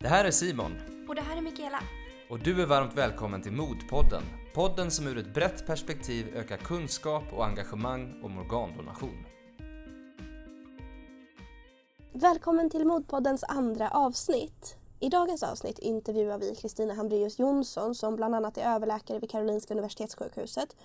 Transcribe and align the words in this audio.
Det 0.00 0.08
här 0.08 0.24
är 0.24 0.30
Simon 0.30 0.72
Och 1.08 1.14
det 1.14 1.20
här 1.20 1.36
är 1.36 1.40
Mikaela. 1.40 1.80
och 2.30 2.38
du 2.38 2.62
är 2.62 2.66
varmt 2.66 2.94
välkommen 2.94 3.42
till 3.42 3.52
Modpodden. 3.52 4.22
Podden 4.54 4.90
som 4.90 5.06
ur 5.06 5.18
ett 5.18 5.34
brett 5.34 5.66
perspektiv 5.66 6.36
ökar 6.36 6.56
kunskap 6.56 7.22
och 7.32 7.44
engagemang 7.46 8.20
om 8.22 8.38
organdonation. 8.38 9.24
Välkommen 12.12 12.70
till 12.70 12.84
Modpoddens 12.84 13.44
andra 13.44 13.88
avsnitt. 13.88 14.76
I 15.00 15.08
dagens 15.08 15.42
avsnitt 15.42 15.78
intervjuar 15.78 16.38
vi 16.38 16.54
Kristina 16.54 16.94
Hambraeus 16.94 17.38
Jonsson 17.38 17.94
som 17.94 18.16
bland 18.16 18.34
annat 18.34 18.58
är 18.58 18.74
överläkare 18.74 19.18
vid 19.18 19.30
Karolinska 19.30 19.74
Universitetssjukhuset 19.74 20.76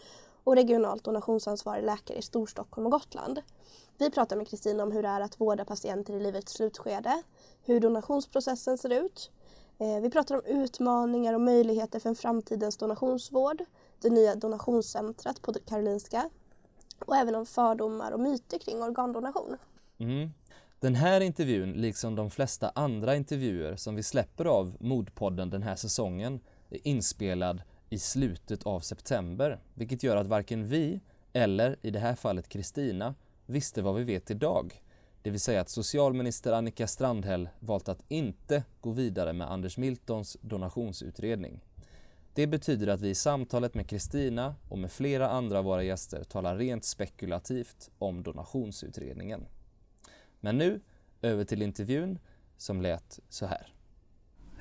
och 0.44 0.56
regionalt 0.56 1.04
donationsansvarig 1.04 1.84
läkare 1.84 2.18
i 2.18 2.22
Storstockholm 2.22 2.86
och 2.86 2.92
Gotland. 2.92 3.42
Vi 3.98 4.12
pratar 4.12 4.36
med 4.36 4.48
Kristina 4.48 4.84
om 4.84 4.92
hur 4.92 5.04
det 5.04 5.10
är 5.10 5.22
att 5.22 5.42
vårda 5.42 5.66
patienter 5.66 6.14
i 6.14 6.20
livets 6.20 6.54
slutskede, 6.54 7.24
hur 7.62 7.80
donationsprocessen 7.80 8.78
ser 8.78 8.90
ut. 8.90 9.32
Eh, 9.78 10.02
vi 10.02 10.10
pratar 10.10 10.36
om 10.36 10.42
utmaningar 10.46 11.34
och 11.34 11.42
möjligheter 11.42 12.00
för 12.00 12.10
en 12.10 12.16
framtidens 12.16 12.78
donationsvård, 12.78 13.64
det 14.02 14.10
nya 14.10 14.36
donationscentret 14.36 15.42
på 15.42 15.54
Karolinska 15.54 16.30
och 17.06 17.16
även 17.16 17.36
om 17.36 17.46
fördomar 17.46 18.12
och 18.12 18.20
myter 18.20 18.58
kring 18.58 18.84
organdonation. 18.84 19.58
Mm. 19.98 20.30
Den 20.80 20.96
här 20.96 21.22
intervjun, 21.22 21.72
liksom 21.72 22.16
de 22.16 22.30
flesta 22.30 22.72
andra 22.76 23.16
intervjuer 23.16 23.76
som 23.76 23.96
vi 23.96 24.04
släpper 24.04 24.46
av 24.46 24.78
Modpodden 24.80 25.50
den 25.50 25.64
här 25.64 25.76
säsongen, 25.76 26.40
är 26.70 26.88
inspelad 26.88 27.62
i 27.94 28.00
slutet 28.00 28.64
av 28.64 28.80
september, 28.80 29.60
vilket 29.74 30.04
gör 30.04 30.18
att 30.18 30.28
varken 30.28 30.68
vi 30.68 31.00
eller, 31.34 31.78
i 31.82 31.92
det 31.92 32.00
här 32.00 32.16
fallet 32.16 32.50
Kristina, 32.50 33.16
visste 33.46 33.82
vad 33.82 33.96
vi 33.96 34.04
vet 34.04 34.32
idag. 34.32 34.82
Det 35.22 35.30
vill 35.30 35.40
säga 35.40 35.62
att 35.62 35.70
socialminister 35.70 36.52
Annika 36.52 36.88
Strandhäll 36.88 37.50
valt 37.60 37.90
att 37.90 38.04
inte 38.08 38.64
gå 38.82 38.92
vidare 38.92 39.34
med 39.34 39.52
Anders 39.52 39.78
Miltons 39.78 40.38
donationsutredning. 40.42 41.64
Det 42.34 42.48
betyder 42.48 42.88
att 42.88 43.02
vi 43.02 43.10
i 43.10 43.16
samtalet 43.16 43.74
med 43.74 43.90
Kristina 43.90 44.56
och 44.70 44.78
med 44.78 44.92
flera 44.92 45.30
andra 45.30 45.60
av 45.60 45.66
våra 45.66 45.84
gäster 45.84 46.24
talar 46.24 46.58
rent 46.58 46.86
spekulativt 46.86 47.92
om 47.98 48.24
donationsutredningen. 48.24 49.46
Men 50.40 50.58
nu 50.58 50.82
över 51.22 51.44
till 51.44 51.62
intervjun 51.62 52.20
som 52.58 52.82
lät 52.82 53.20
så 53.30 53.46
här. 53.46 53.74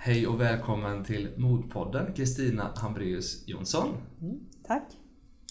Hej 0.05 0.27
och 0.27 0.41
välkommen 0.41 1.05
till 1.05 1.28
Modpodden, 1.36 2.12
Kristina 2.14 2.70
Hambraeus 2.77 3.48
Jonsson. 3.48 3.89
Tack. 4.67 4.83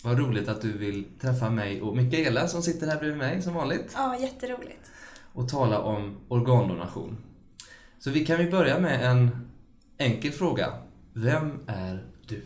Vad 0.03 0.19
roligt 0.19 0.47
att 0.49 0.61
du 0.61 0.77
vill 0.77 1.05
träffa 1.19 1.49
mig 1.49 1.81
och 1.81 1.95
Mikaela 1.97 2.47
som 2.47 2.61
sitter 2.61 2.88
här 2.88 2.99
bredvid 2.99 3.17
mig 3.17 3.41
som 3.41 3.53
vanligt 3.53 3.91
Ja, 3.95 4.17
jätteroligt. 4.19 4.91
och 5.33 5.49
tala 5.49 5.80
om 5.81 6.17
organdonation. 6.27 7.17
Så 7.99 8.09
vi 8.11 8.25
kan 8.25 8.41
ju 8.45 8.52
börja 8.52 8.80
med 8.80 9.11
en 9.11 9.30
enkel 9.97 10.31
fråga. 10.31 10.73
Vem 11.13 11.59
är 11.67 12.08
du? 12.27 12.41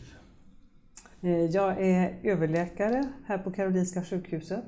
Eh, 1.29 1.45
Jag 1.45 1.81
är 1.87 2.19
överläkare 2.23 3.07
här 3.25 3.37
på 3.37 3.51
Karolinska 3.51 4.03
sjukhuset. 4.03 4.65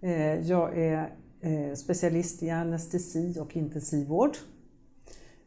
Eh, 0.00 0.12
Jag 0.48 0.78
är 0.78 1.12
eh, 1.40 1.74
specialist 1.76 2.42
i 2.42 2.50
anestesi 2.50 3.36
och 3.40 3.56
intensivvård. 3.56 4.30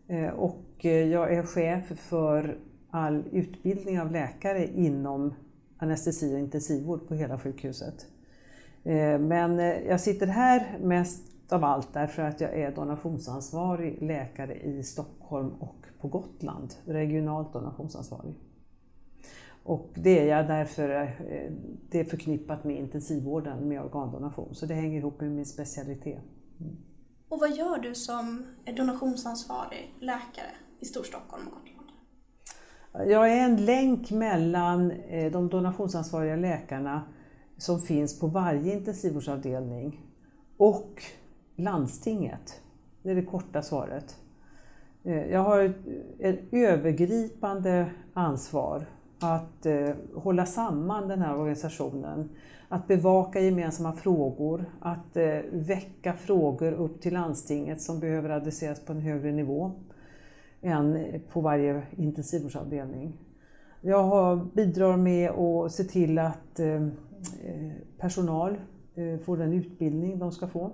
Eh, 0.09 0.29
och 0.29 0.85
eh, 0.85 0.91
jag 0.91 1.33
är 1.33 1.43
chef 1.43 1.85
för 1.99 2.57
all 2.89 3.23
utbildning 3.31 3.99
av 3.99 4.11
läkare 4.11 4.67
inom 4.67 5.33
anestesi 5.77 6.35
och 6.35 6.39
intensivvård 6.39 7.07
på 7.07 7.16
hela 7.16 7.39
sjukhuset. 7.39 8.07
Eh, 8.83 9.19
men 9.19 9.57
jag 9.88 10.01
sitter 10.01 10.27
här 10.27 10.77
mest 10.81 11.53
av 11.53 11.63
allt 11.63 11.93
därför 11.93 12.21
att 12.21 12.41
jag 12.41 12.53
är 12.53 12.71
donationsansvarig 12.71 14.01
läkare 14.01 14.55
i 14.55 14.83
Stockholm 14.83 15.49
och 15.59 15.85
på 16.01 16.07
Gotland, 16.07 16.73
regionalt 16.85 17.53
donationsansvarig. 17.53 18.33
Och 19.63 19.89
det 19.94 20.19
är 20.19 20.38
jag 20.38 20.47
därför 20.47 20.88
det 21.89 22.00
är 22.00 22.03
förknippat 22.03 22.63
med 22.63 22.79
intensivvården 22.79 23.67
med 23.67 23.81
organdonation, 23.81 24.55
så 24.55 24.66
det 24.66 24.73
hänger 24.73 25.00
ihop 25.00 25.22
med 25.22 25.31
min 25.31 25.45
specialitet. 25.45 26.23
Mm. 26.59 26.78
Och 27.29 27.40
vad 27.40 27.57
gör 27.57 27.78
du 27.78 27.95
som 27.95 28.45
donationsansvarig 28.78 29.95
läkare 30.00 30.51
i 30.79 30.85
Storstockholm 30.85 31.47
och 31.47 31.53
Gotland? 31.53 33.12
Jag 33.12 33.34
är 33.34 33.44
en 33.44 33.66
länk 33.66 34.12
mellan 34.12 34.91
eh, 34.91 35.31
de 35.31 35.50
donationsansvariga 35.50 36.35
läkarna 36.35 37.01
som 37.57 37.81
finns 37.81 38.19
på 38.19 38.28
varje 38.28 38.73
intensivvårdsavdelning 38.73 40.01
och 40.57 41.03
landstinget. 41.56 42.62
Det 43.03 43.12
är 43.12 43.16
det 43.16 43.25
korta 43.25 43.61
svaret. 43.61 44.16
Eh, 45.03 45.31
jag 45.31 45.44
har 45.44 45.59
ett 45.59 45.75
eh, 46.19 46.35
övergripande 46.51 47.91
ansvar 48.13 48.85
att 49.19 49.66
eh, 49.66 49.90
hålla 50.16 50.46
samman 50.46 51.07
den 51.07 51.22
här 51.22 51.38
organisationen, 51.38 52.30
att 52.68 52.88
bevaka 52.88 53.40
gemensamma 53.40 53.94
frågor, 53.94 54.66
att 54.80 55.18
eh, 55.18 55.40
väcka 55.52 56.13
frågor 56.13 56.72
upp 56.72 57.02
till 57.02 57.13
landstinget 57.13 57.81
som 57.81 58.00
behöver 58.00 58.29
adresseras 58.29 58.85
på 58.85 58.91
en 58.91 59.02
högre 59.02 59.31
nivå 59.31 59.72
än 60.62 61.06
på 61.31 61.41
varje 61.41 61.84
intensivvårdsavdelning. 61.97 63.18
Jag 63.81 64.03
har, 64.03 64.35
bidrar 64.53 64.97
med 64.97 65.31
att 65.31 65.72
se 65.72 65.84
till 65.84 66.19
att 66.19 66.59
eh, 66.59 66.75
eh 66.75 67.72
personal 67.97 68.58
eh, 68.96 69.19
får 69.19 69.38
den 69.38 69.53
utbildning 69.53 70.19
de 70.19 70.31
ska 70.31 70.47
få. 70.47 70.72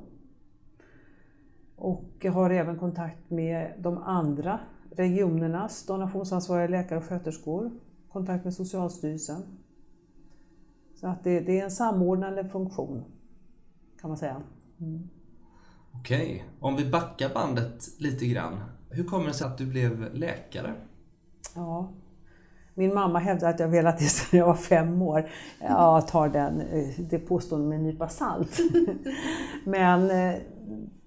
Och 1.75 2.05
jag 2.22 2.31
har 2.31 2.50
även 2.50 2.79
kontakt 2.79 3.29
med 3.29 3.72
de 3.78 3.97
andra 3.97 4.59
regionernas 4.91 5.85
donationsansvariga 5.85 6.67
läkare 6.67 7.00
och 7.00 7.05
sköterskor, 7.05 7.72
kontakt 8.15 8.43
med 8.43 8.53
Socialstyrelsen. 8.53 9.41
Så 10.99 11.07
att 11.07 11.23
det, 11.23 11.39
det 11.39 11.59
är 11.59 11.63
en 11.63 11.71
samordnande 11.71 12.49
funktion 12.49 13.03
kan 14.01 14.09
man 14.09 14.17
säga. 14.17 14.41
Okej, 15.91 16.45
om 16.59 16.75
vi 16.75 16.91
backar 16.91 17.33
bandet 17.33 17.87
lite 17.99 18.25
grann. 18.25 18.53
Hur 18.89 19.03
kommer 19.03 19.27
det 19.27 19.33
sig 19.33 19.47
att 19.47 19.57
du 19.57 19.65
blev 19.65 20.13
läkare? 20.13 20.73
Ja. 21.55 21.89
Min 22.73 22.93
mamma 22.93 23.19
hävdar 23.19 23.49
att 23.49 23.59
jag 23.59 23.67
velat 23.67 23.99
det 23.99 24.05
sedan 24.05 24.39
jag 24.39 24.47
var 24.47 24.55
fem 24.55 25.01
år. 25.01 25.29
Jag 25.59 26.07
tar 26.07 26.29
den, 26.29 26.61
eh, 26.61 26.99
det 27.09 27.19
påståendet 27.19 27.69
med 27.69 27.77
en 27.77 27.83
nypa 27.83 28.09
salt. 28.09 28.59
Men 29.65 30.11
eh, 30.11 30.41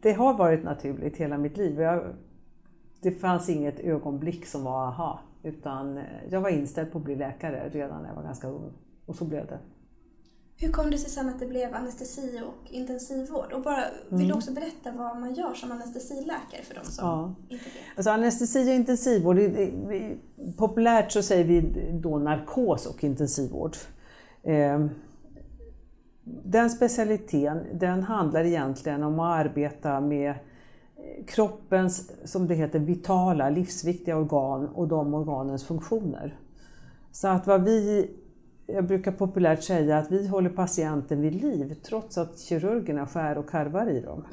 det 0.01 0.13
har 0.13 0.35
varit 0.35 0.65
naturligt 0.65 1.17
hela 1.17 1.39
mitt 1.39 1.57
liv. 1.57 1.81
Jag, 1.81 2.15
det 3.01 3.11
fanns 3.11 3.49
inget 3.49 3.81
ögonblick 3.81 4.47
som 4.47 4.65
var 4.65 4.87
aha, 4.87 5.21
utan 5.43 5.99
eh, 5.99 6.05
jag 6.31 6.41
var 6.41 6.51
inställd 6.51 6.93
på 6.93 6.99
att 6.99 7.05
bli 7.05 7.17
läkare 7.17 7.69
redan 7.69 8.03
när 8.03 8.09
jag 8.09 8.17
var 8.17 8.23
ganska 8.23 8.49
ung. 8.49 8.73
Och 9.07 9.17
så 9.17 9.25
blev 9.25 9.47
det. 9.47 9.59
Hur 10.61 10.73
kom 10.73 10.91
det 10.91 10.99
sig 10.99 11.11
sen 11.11 11.29
att 11.29 11.41
det 11.41 11.47
blev 11.47 11.75
anestesi 11.75 12.41
och 12.47 12.73
intensivvård? 12.73 13.53
Och 13.53 13.63
bara, 13.63 13.85
vill 14.09 14.29
du 14.29 14.35
också 14.35 14.53
berätta 14.53 14.93
vad 14.93 15.21
man 15.21 15.35
gör 15.35 15.55
som 15.55 15.73
anestesiläkare 15.73 16.63
för 16.63 16.75
de 16.75 16.85
som 16.85 17.09
Ja. 17.09 17.35
inte 17.49 17.65
vet? 17.65 17.73
Alltså 17.97 18.11
anestesi 18.11 18.71
och 18.71 18.75
intensivvård, 18.75 19.37
det, 19.37 19.49
det, 19.49 20.17
populärt 20.57 21.13
så 21.13 21.23
säger 21.23 21.45
vi 21.45 21.61
då 21.93 22.19
narkos 22.19 22.87
och 22.87 23.05
intensivvård. 23.05 23.77
Eh, 24.43 24.87
den 26.45 26.71
specialiteten 26.71 27.65
den 27.73 28.03
handlar 28.03 28.45
egentligen 28.45 29.03
om 29.03 29.21
att 29.21 29.47
arbeta 29.47 30.01
med 30.01 30.35
kroppens, 31.27 32.11
som 32.25 32.47
det 32.47 32.55
heter, 32.55 32.79
vitala, 32.79 33.51
livsviktiga 33.51 34.17
organ 34.17 34.69
och 34.69 34.89
de 34.89 35.15
organens 35.15 35.65
funktioner. 35.65 36.39
Så 37.13 37.29
att 37.29 37.47
vad 37.47 37.65
vi, 37.65 38.11
jag 38.67 38.85
brukar 38.85 39.13
populärt 39.13 39.63
säga 39.63 39.99
att 39.99 40.11
vi 40.11 40.27
håller 40.27 40.51
patienten 40.51 41.21
vid 41.21 41.35
liv 41.35 41.77
trots 41.83 42.19
att 42.19 42.39
kirurgerna 42.39 43.07
skär 43.07 43.39
och 43.39 43.51
karvar 43.51 43.91
i 43.91 44.01
dem. 44.01 44.25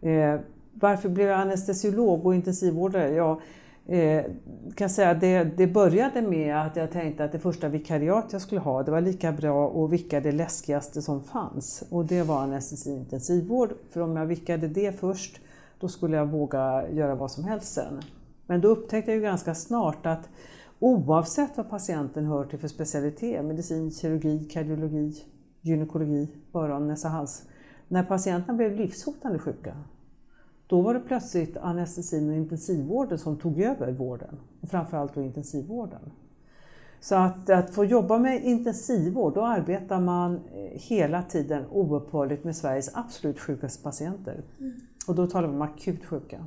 Eh, 0.00 0.40
varför 0.74 1.08
blev 1.08 1.28
jag 1.28 1.40
anestesiolog 1.40 2.26
och 2.26 2.34
intensivvårdare? 2.34 3.10
Ja, 3.10 3.40
eh, 3.86 4.24
kan 4.74 4.90
säga 4.90 5.14
det, 5.14 5.44
det 5.44 5.66
började 5.66 6.22
med 6.22 6.56
att 6.56 6.76
jag 6.76 6.90
tänkte 6.90 7.24
att 7.24 7.32
det 7.32 7.38
första 7.38 7.68
vikariat 7.68 8.28
jag 8.32 8.42
skulle 8.42 8.60
ha, 8.60 8.82
det 8.82 8.90
var 8.90 9.00
lika 9.00 9.32
bra 9.32 9.84
att 9.84 9.90
vicka 9.90 10.20
det 10.20 10.32
läskigaste 10.32 11.02
som 11.02 11.24
fanns. 11.24 11.84
Och 11.90 12.04
det 12.04 12.22
var 12.22 12.42
anestesi 12.42 12.92
och 12.92 12.96
intensivvård. 12.96 13.70
För 13.90 14.00
om 14.00 14.16
jag 14.16 14.26
vickade 14.26 14.68
det 14.68 15.00
först, 15.00 15.40
då 15.84 15.88
skulle 15.88 16.16
jag 16.16 16.26
våga 16.26 16.90
göra 16.90 17.14
vad 17.14 17.30
som 17.30 17.44
helst 17.44 17.72
sen. 17.72 18.00
Men 18.46 18.60
då 18.60 18.68
upptäckte 18.68 19.10
jag 19.10 19.16
ju 19.16 19.22
ganska 19.22 19.54
snart 19.54 20.06
att 20.06 20.28
oavsett 20.78 21.56
vad 21.56 21.70
patienten 21.70 22.24
hör 22.24 22.44
till 22.44 22.58
för 22.58 22.68
specialitet, 22.68 23.44
medicin, 23.44 23.90
kirurgi, 23.90 24.44
kardiologi, 24.44 25.24
gynekologi, 25.60 26.28
öron, 26.54 26.88
näsa, 26.88 27.08
hals. 27.08 27.42
När 27.88 28.02
patienterna 28.02 28.56
blev 28.56 28.76
livshotande 28.76 29.38
sjuka, 29.38 29.76
då 30.66 30.80
var 30.80 30.94
det 30.94 31.00
plötsligt 31.00 31.56
anestesin 31.56 32.28
och 32.28 32.36
intensivvården 32.36 33.18
som 33.18 33.36
tog 33.36 33.60
över 33.60 33.92
vården. 33.92 34.40
Och 34.60 34.68
framförallt 34.68 35.14
då 35.14 35.22
intensivvården. 35.22 36.10
Så 37.00 37.14
att, 37.14 37.50
att 37.50 37.70
få 37.70 37.84
jobba 37.84 38.18
med 38.18 38.44
intensivvård, 38.44 39.34
då 39.34 39.44
arbetar 39.44 40.00
man 40.00 40.34
eh, 40.34 40.40
hela 40.72 41.22
tiden 41.22 41.64
oupphörligt 41.70 42.44
med 42.44 42.56
Sveriges 42.56 42.90
absolut 42.94 43.40
sjukaste 43.40 43.82
patienter. 43.82 44.42
Mm. 44.60 44.72
Och 45.06 45.14
då 45.14 45.26
talar 45.26 45.48
vi 45.48 45.54
om 45.54 45.62
akut 45.62 46.04
sjuka. 46.04 46.44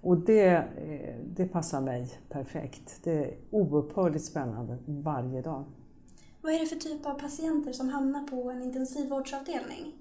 Och 0.00 0.16
det, 0.16 0.48
eh, 0.56 1.16
det 1.36 1.46
passar 1.46 1.80
mig 1.80 2.18
perfekt. 2.28 3.00
Det 3.04 3.24
är 3.24 3.34
oupphörligt 3.50 4.24
spännande 4.24 4.78
varje 4.86 5.42
dag. 5.42 5.64
Vad 6.40 6.52
är 6.52 6.58
det 6.58 6.66
för 6.66 6.76
typ 6.76 7.06
av 7.06 7.14
patienter 7.14 7.72
som 7.72 7.88
hamnar 7.88 8.26
på 8.26 8.50
en 8.50 8.62
intensivvårdsavdelning? 8.62 9.92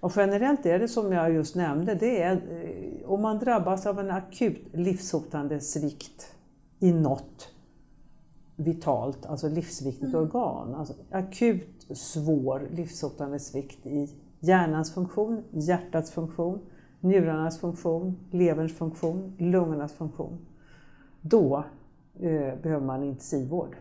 Och 0.00 0.12
generellt 0.16 0.66
är 0.66 0.78
det 0.78 0.88
som 0.88 1.12
jag 1.12 1.32
just 1.32 1.54
nämnde, 1.54 1.94
det 1.94 2.22
är 2.22 2.32
eh, 2.32 3.10
om 3.10 3.22
man 3.22 3.38
drabbas 3.38 3.86
av 3.86 4.00
en 4.00 4.10
akut 4.10 4.66
livshotande 4.72 5.60
svikt 5.60 6.34
i 6.78 6.92
något 6.92 7.48
vitalt, 8.56 9.26
alltså 9.26 9.48
livsviktigt 9.48 10.14
mm. 10.14 10.20
organ. 10.20 10.74
Alltså 10.74 10.94
akut 11.10 11.86
svår 11.90 12.68
livshotande 12.70 13.38
svikt 13.38 13.86
i 13.86 14.08
hjärnans 14.40 14.94
funktion, 14.94 15.44
hjärtats 15.50 16.10
funktion, 16.10 16.60
njurarnas 17.04 17.58
funktion, 17.58 18.16
leverns 18.30 18.72
funktion, 18.72 19.32
lungornas 19.38 19.92
funktion. 19.92 20.38
Då 21.20 21.64
eh, 22.20 22.54
behöver 22.62 22.86
man 22.86 23.02
intensivvård. 23.02 23.76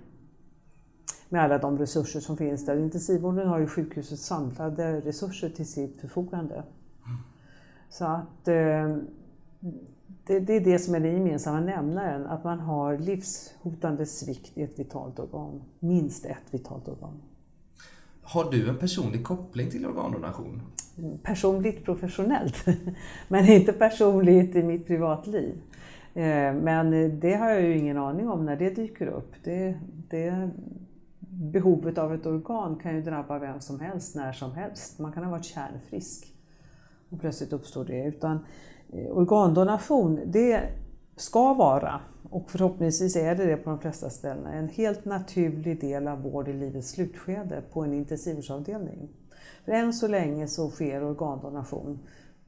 Med 1.29 1.43
alla 1.43 1.57
de 1.57 1.77
resurser 1.77 2.19
som 2.19 2.37
finns 2.37 2.65
där. 2.65 2.77
Intensivvården 2.77 3.47
har 3.47 3.59
ju 3.59 3.67
sjukhusets 3.67 4.25
samlade 4.25 5.01
resurser 5.01 5.49
till 5.49 5.67
sitt 5.67 6.01
förfogande. 6.01 6.63
Så 7.89 8.05
att 8.05 8.47
eh, 8.47 8.97
det, 10.25 10.39
det, 10.39 10.53
är 10.53 10.61
det 10.61 10.79
som 10.79 10.95
är 10.95 10.99
den 10.99 11.13
gemensamma 11.13 11.59
nämnaren, 11.59 12.25
att 12.25 12.43
man 12.43 12.59
har 12.59 12.97
livshotande 12.97 14.05
svikt 14.05 14.57
i 14.57 14.63
ett 14.63 14.79
vitalt 14.79 15.19
organ. 15.19 15.61
Minst 15.79 16.25
ett 16.25 16.43
vitalt 16.51 16.87
organ. 16.87 17.21
Har 18.23 18.51
du 18.51 18.69
en 18.69 18.77
personlig 18.77 19.23
koppling 19.23 19.69
till 19.69 19.85
organdonation? 19.85 20.61
Personligt 21.23 21.85
professionellt, 21.85 22.65
men 23.27 23.45
inte 23.45 23.73
personligt 23.73 24.55
i 24.55 24.63
mitt 24.63 24.87
privatliv. 24.87 25.61
Eh, 26.13 26.53
men 26.53 27.19
det 27.19 27.33
har 27.33 27.49
jag 27.49 27.61
ju 27.61 27.77
ingen 27.77 27.97
aning 27.97 28.29
om 28.29 28.45
när 28.45 28.55
det 28.55 28.69
dyker 28.69 29.07
upp. 29.07 29.33
Det, 29.43 29.79
det, 30.09 30.49
behovet 31.29 31.97
av 31.97 32.13
ett 32.13 32.25
organ 32.25 32.75
kan 32.75 32.95
ju 32.95 33.01
drabba 33.01 33.39
vem 33.39 33.59
som 33.59 33.79
helst, 33.79 34.15
när 34.15 34.33
som 34.33 34.51
helst. 34.51 34.99
Man 34.99 35.11
kan 35.11 35.23
ha 35.23 35.31
varit 35.31 35.45
kärnfrisk 35.45 36.33
och 37.09 37.21
plötsligt 37.21 37.53
uppstår 37.53 37.85
det. 37.85 38.03
Utan 38.05 38.39
eh, 38.93 39.17
organdonation, 39.17 40.19
det 40.25 40.69
ska 41.15 41.53
vara, 41.53 42.01
och 42.29 42.51
förhoppningsvis 42.51 43.15
är 43.15 43.35
det 43.35 43.45
det 43.45 43.57
på 43.57 43.69
de 43.69 43.79
flesta 43.79 44.09
ställen, 44.09 44.45
en 44.45 44.69
helt 44.69 45.05
naturlig 45.05 45.81
del 45.81 46.07
av 46.07 46.21
vård 46.21 46.47
i 46.47 46.53
livets 46.53 46.89
slutskede 46.89 47.63
på 47.73 47.83
en 47.83 47.93
intensivvårdsavdelning. 47.93 49.09
För 49.65 49.71
än 49.71 49.93
så 49.93 50.07
länge 50.07 50.47
så 50.47 50.69
sker 50.69 51.03
organdonation 51.03 51.99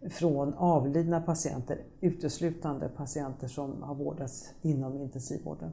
från 0.10 0.54
avlidna 0.54 1.22
patienter, 1.22 1.82
uteslutande 2.02 2.90
patienter 2.90 3.48
som 3.48 3.84
har 3.84 3.96
vårdats 3.96 4.50
inom 4.62 4.98
intensivvården. 4.98 5.72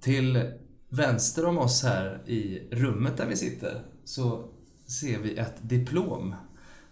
Till 0.00 0.52
vänster 0.88 1.46
om 1.46 1.58
oss 1.58 1.82
här 1.84 2.22
i 2.26 2.68
rummet 2.70 3.16
där 3.16 3.26
vi 3.26 3.36
sitter 3.36 3.84
så 4.04 4.44
ser 4.86 5.18
vi 5.18 5.38
ett 5.38 5.54
diplom 5.62 6.34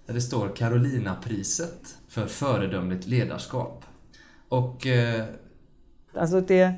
där 0.06 0.14
det 0.14 0.20
står 0.20 0.48
Carolina-priset 0.48 1.96
för 2.08 2.26
föredömligt 2.26 3.06
ledarskap. 3.06 3.84
Och... 4.52 4.86
Eh... 4.86 5.24
Alltså 6.14 6.40
det, 6.40 6.74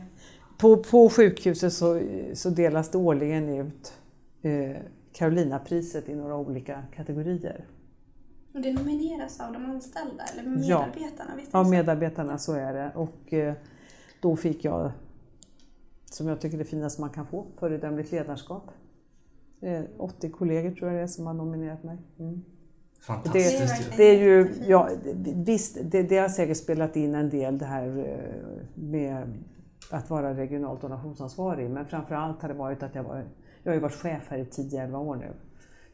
på, 0.59 0.77
på 0.77 1.11
sjukhuset 1.11 1.73
så, 1.73 2.01
så 2.35 2.51
delas 2.51 2.91
det 2.91 2.99
årligen 2.99 3.49
ut 3.49 3.93
eh, 4.43 4.77
Carolina-priset 5.13 6.09
i 6.09 6.15
några 6.15 6.37
olika 6.37 6.83
kategorier. 6.97 7.65
Och 8.55 8.61
det 8.61 8.73
nomineras 8.73 9.41
av 9.41 9.53
de 9.53 9.65
anställda 9.65 10.25
eller 10.25 10.51
medarbetarna? 10.51 11.33
Ja, 11.53 11.59
av 11.59 11.71
medarbetarna 11.71 12.39
så 12.39 12.53
är 12.53 12.73
det. 12.73 12.93
Och 12.95 13.33
eh, 13.33 13.55
då 14.21 14.37
fick 14.37 14.65
jag, 14.65 14.93
som 16.05 16.29
jag 16.29 16.41
tycker 16.41 16.59
det 16.59 16.65
finaste 16.65 17.01
man 17.01 17.11
kan 17.11 17.27
få, 17.27 17.47
föredömligt 17.59 18.13
ledarskap. 18.13 18.71
80 19.97 20.31
kollegor 20.31 20.71
tror 20.71 20.91
jag 20.91 20.99
det 20.99 21.03
är 21.03 21.07
som 21.07 21.27
har 21.27 21.35
nominerat 21.35 21.83
mig. 21.83 21.99
Mm. 22.19 22.45
Fantastiskt 23.07 23.91
det, 23.91 23.97
det 23.97 24.05
är 24.05 24.19
ju, 24.19 24.55
ja, 24.69 24.91
visst, 25.25 25.79
det, 25.83 26.03
det 26.03 26.19
har 26.19 26.29
säkert 26.29 26.57
spelat 26.57 26.97
in 26.97 27.15
en 27.15 27.31
del 27.31 27.59
det 27.59 27.65
här 27.65 27.99
eh, 27.99 28.65
med 28.75 29.33
att 29.91 30.11
vara 30.11 30.37
regionalt 30.37 30.81
donationsansvarig. 30.81 31.71
Men 31.71 31.87
framför 31.87 32.15
allt 32.15 32.43
har 32.43 32.49
det 32.49 32.55
varit 32.55 32.83
att 32.83 32.95
jag 32.95 33.03
var, 33.03 33.25
jag 33.63 33.73
har 33.73 33.81
varit 33.81 33.95
chef 33.95 34.29
här 34.29 34.39
i 34.39 34.45
10-11 34.45 34.97
år 34.97 35.17
nu. 35.17 35.33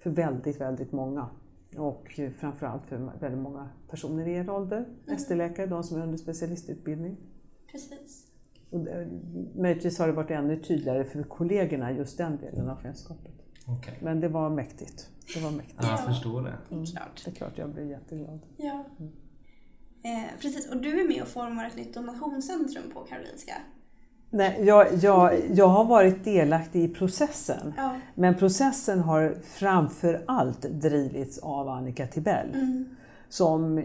För 0.03 0.11
väldigt, 0.11 0.61
väldigt 0.61 0.93
många. 0.93 1.29
Och 1.77 2.21
framförallt 2.39 2.87
för 2.87 3.13
väldigt 3.21 3.41
många 3.41 3.69
personer 3.91 4.29
i 4.29 4.33
er 4.33 4.51
ålder. 4.51 4.85
Mm. 5.07 5.17
ST-läkare, 5.17 5.67
de 5.67 5.83
som 5.83 5.99
är 5.99 6.03
under 6.03 6.19
specialistutbildning. 6.19 7.17
Precis. 7.73 8.27
Och 8.71 8.87
möjligtvis 9.55 9.99
har 9.99 10.07
det 10.07 10.13
varit 10.13 10.31
ännu 10.31 10.61
tydligare 10.63 11.05
för 11.05 11.23
kollegorna, 11.23 11.93
just 11.93 12.19
den 12.19 12.37
delen 12.37 12.69
av 12.69 12.77
chefskapet. 12.77 13.40
Okay. 13.79 13.95
Men 14.01 14.21
det 14.21 14.29
var 14.29 14.51
mäktigt. 14.51 15.09
Det 15.35 15.41
var 15.41 15.51
mäktigt. 15.51 15.79
Ja, 15.83 15.91
jag 15.91 16.05
förstår 16.05 16.43
det. 16.43 16.75
Mm. 16.75 16.87
Klart. 16.87 17.23
Det 17.25 17.31
är 17.31 17.35
klart, 17.35 17.59
jag 17.59 17.71
blir 17.71 17.91
jätteglad. 17.91 18.41
Ja. 18.57 18.85
Mm. 18.99 19.13
Eh, 20.03 20.31
precis, 20.41 20.71
och 20.71 20.77
du 20.77 21.01
är 21.01 21.09
med 21.09 21.23
och 21.23 21.29
formar 21.29 21.67
ett 21.67 21.77
nytt 21.77 21.95
donationscentrum 21.95 22.85
på 22.95 23.01
Karolinska. 23.01 23.55
Nej, 24.31 24.65
jag, 24.65 24.95
jag, 24.95 25.41
jag 25.51 25.69
har 25.69 25.85
varit 25.85 26.25
delaktig 26.25 26.85
i 26.85 26.89
processen. 26.89 27.75
Ja. 27.77 27.97
Men 28.15 28.35
processen 28.35 29.01
har 29.01 29.35
framför 29.45 30.25
allt 30.27 30.63
drivits 30.63 31.39
av 31.39 31.69
Annika 31.69 32.07
Tibell. 32.07 32.55
Mm. 32.55 32.97
Som 33.29 33.85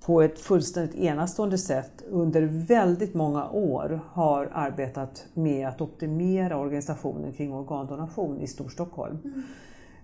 på 0.00 0.22
ett 0.22 0.38
fullständigt 0.38 0.94
enastående 0.94 1.58
sätt 1.58 2.02
under 2.10 2.42
väldigt 2.42 3.14
många 3.14 3.50
år 3.50 4.00
har 4.06 4.50
arbetat 4.52 5.26
med 5.34 5.68
att 5.68 5.80
optimera 5.80 6.58
organisationen 6.58 7.32
kring 7.32 7.52
organdonation 7.52 8.40
i 8.40 8.46
Storstockholm. 8.46 9.18
Mm. 9.24 9.42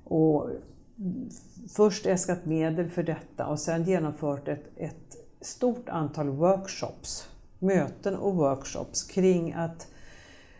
Och 0.05 0.51
först 1.69 2.07
äskat 2.07 2.45
medel 2.45 2.91
för 2.91 3.03
detta 3.03 3.47
och 3.47 3.59
sen 3.59 3.85
genomfört 3.85 4.49
ett, 4.49 4.65
ett 4.77 5.17
stort 5.41 5.89
antal 5.89 6.29
workshops, 6.29 7.29
möten 7.59 8.17
och 8.17 8.35
workshops 8.35 9.05
kring 9.05 9.53
att 9.53 9.89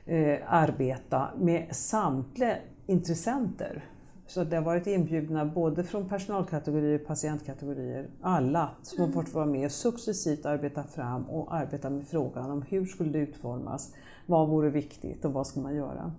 eh, 0.07 0.39
arbeta 0.47 1.29
med 1.39 1.67
samtliga 1.71 2.57
intressenter 2.87 3.85
så 4.27 4.45
det 4.45 4.57
har 4.57 4.63
varit 4.63 4.87
inbjudna 4.87 5.45
både 5.45 5.85
från 5.85 6.09
personalkategorier 6.09 7.01
och 7.01 7.07
patientkategorier, 7.07 8.09
alla 8.21 8.71
som 8.83 9.05
har 9.05 9.13
fått 9.13 9.35
vara 9.35 9.47
med 9.47 9.65
och 9.65 9.73
successivt 9.73 10.47
arbeta 10.47 10.83
fram 10.83 11.25
och 11.25 11.55
arbeta 11.55 11.91
med 11.91 12.07
frågan 12.07 12.51
om 12.51 12.63
hur 12.63 12.87
skulle 12.87 13.11
det 13.11 13.19
utformas, 13.19 13.95
vad 14.27 14.49
vore 14.49 14.71
viktigt 14.71 15.25
och 15.25 15.33
vad 15.33 15.47
ska 15.47 15.61
man 15.61 15.75
göra. 15.75 16.13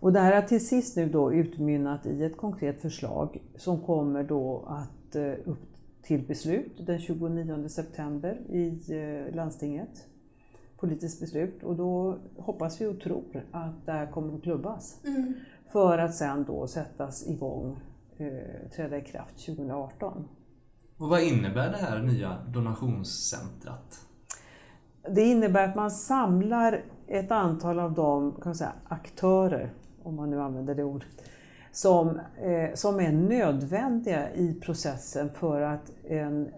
Och 0.00 0.12
det 0.12 0.20
här 0.20 0.34
har 0.34 0.42
till 0.42 0.66
sist 0.66 0.96
nu 0.96 1.08
då 1.08 1.32
utmynnat 1.32 2.06
i 2.06 2.24
ett 2.24 2.36
konkret 2.36 2.80
förslag 2.80 3.42
som 3.56 3.80
kommer 3.80 4.22
då 4.22 4.64
att 4.66 5.16
eh, 5.16 5.32
upp 5.44 5.68
till 6.02 6.26
beslut 6.26 6.86
den 6.86 6.98
29 6.98 7.68
september 7.68 8.40
i 8.48 8.80
eh, 8.88 9.34
landstinget. 9.34 10.06
Politiskt 10.76 11.20
beslut 11.20 11.62
och 11.62 11.76
då 11.76 12.18
hoppas 12.36 12.80
vi 12.80 12.86
och 12.86 13.00
tror 13.00 13.44
att 13.50 13.86
det 13.86 13.92
här 13.92 14.06
kommer 14.06 14.34
att 14.34 14.42
klubbas. 14.42 15.00
Mm. 15.04 15.34
För 15.72 15.98
att 15.98 16.14
sen 16.14 16.44
då 16.44 16.66
sättas 16.66 17.26
igång, 17.26 17.80
eh, 18.16 18.70
träda 18.76 18.98
i 18.98 19.02
kraft 19.02 19.46
2018. 19.46 20.28
Och 20.98 21.08
vad 21.08 21.22
innebär 21.22 21.70
det 21.70 21.76
här 21.76 22.02
nya 22.02 22.38
donationscentrat? 22.46 24.00
Det 25.10 25.22
innebär 25.22 25.68
att 25.68 25.76
man 25.76 25.90
samlar 25.90 26.84
ett 27.06 27.30
antal 27.30 27.78
av 27.78 27.92
de 27.92 28.40
kan 28.42 28.54
säga, 28.54 28.72
aktörer, 28.88 29.72
om 30.02 30.16
man 30.16 30.30
nu 30.30 30.40
använder 30.40 30.74
det 30.74 30.84
ordet, 30.84 31.08
som, 31.72 32.20
eh, 32.42 32.74
som 32.74 33.00
är 33.00 33.12
nödvändiga 33.12 34.34
i 34.34 34.54
processen 34.54 35.30
för 35.34 35.60
att 35.60 35.92
en, 36.04 36.48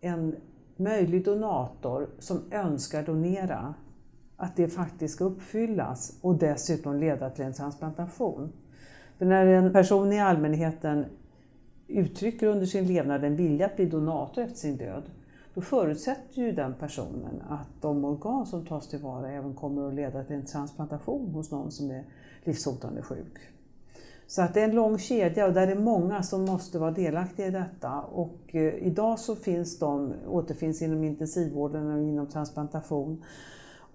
en 0.00 0.36
möjlig 0.76 1.24
donator 1.24 2.08
som 2.18 2.42
önskar 2.50 3.02
donera 3.02 3.74
att 4.40 4.56
det 4.56 4.68
faktiskt 4.68 5.14
ska 5.14 5.24
uppfyllas 5.24 6.18
och 6.20 6.34
dessutom 6.34 6.96
leda 6.96 7.30
till 7.30 7.44
en 7.44 7.52
transplantation. 7.52 8.52
För 9.18 9.26
när 9.26 9.46
en 9.46 9.72
person 9.72 10.12
i 10.12 10.20
allmänheten 10.20 11.04
uttrycker 11.88 12.46
under 12.46 12.66
sin 12.66 12.86
levnad 12.86 13.24
en 13.24 13.36
vilja 13.36 13.66
att 13.66 13.76
bli 13.76 13.86
donator 13.86 14.42
efter 14.42 14.58
sin 14.58 14.76
död, 14.76 15.02
då 15.54 15.60
förutsätter 15.60 16.42
ju 16.42 16.52
den 16.52 16.74
personen 16.74 17.42
att 17.48 17.82
de 17.82 18.04
organ 18.04 18.46
som 18.46 18.66
tas 18.66 18.88
tillvara 18.88 19.32
även 19.32 19.54
kommer 19.54 19.88
att 19.88 19.94
leda 19.94 20.24
till 20.24 20.36
en 20.36 20.44
transplantation 20.44 21.30
hos 21.30 21.50
någon 21.50 21.70
som 21.70 21.90
är 21.90 22.04
livshotande 22.44 23.02
sjuk. 23.02 23.38
Så 24.26 24.42
att 24.42 24.54
det 24.54 24.60
är 24.60 24.64
en 24.64 24.74
lång 24.74 24.98
kedja 24.98 25.46
och 25.46 25.52
där 25.52 25.68
är 25.68 25.74
många 25.74 26.22
som 26.22 26.44
måste 26.44 26.78
vara 26.78 26.90
delaktiga 26.90 27.46
i 27.46 27.50
detta. 27.50 28.00
Och 28.00 28.38
eh, 28.46 28.74
idag 28.74 29.18
så 29.18 29.36
finns 29.36 29.78
de, 29.78 30.14
återfinns 30.28 30.82
inom 30.82 31.04
intensivvården 31.04 31.90
och 31.90 32.02
inom 32.02 32.26
transplantation 32.26 33.24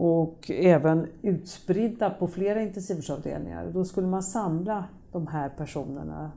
och 0.05 0.51
även 0.51 1.07
utspridda 1.21 2.09
på 2.09 2.27
flera 2.27 2.61
intensivvårdsavdelningar. 2.61 3.71
Då 3.73 3.85
skulle 3.85 4.07
man 4.07 4.23
samla 4.23 4.85
de 5.11 5.27
här 5.27 5.49
personerna 5.49 6.31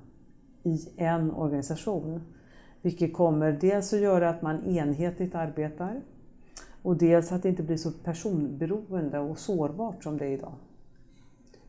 i 0.63 0.89
en 0.97 1.33
organisation. 1.33 2.21
Vilket 2.83 3.15
kommer 3.15 3.53
dels 3.53 3.93
att 3.93 4.01
göra 4.01 4.31
att 4.31 4.43
man 4.43 4.65
enhetligt 4.65 5.35
arbetar, 5.35 6.01
Och 6.83 6.97
dels 6.97 7.33
att 7.33 7.43
det 7.43 7.49
inte 7.49 7.63
blir 7.63 7.77
så 7.77 7.91
personberoende 7.91 9.19
och 9.19 9.39
sårbart 9.39 10.05
som 10.05 10.19
det 10.19 10.27
är 10.27 10.31
idag. 10.31 10.55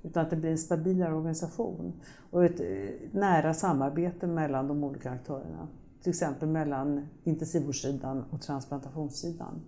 Utan 0.04 0.24
att 0.24 0.30
det 0.30 0.36
blir 0.36 0.51
en 0.51 0.58
stabilare 0.58 1.13
organisation 1.13 1.94
och 2.32 2.46
ett 2.46 2.60
eh, 2.60 3.10
nära 3.12 3.54
samarbete 3.54 4.27
mellan 4.27 4.68
de 4.68 4.84
olika 4.84 5.12
aktörerna. 5.12 5.68
Till 6.01 6.10
exempel 6.10 6.50
mellan 6.50 7.08
intensivvårdssidan 7.24 8.24
och 8.32 8.42
transplantationssidan. 8.42 9.62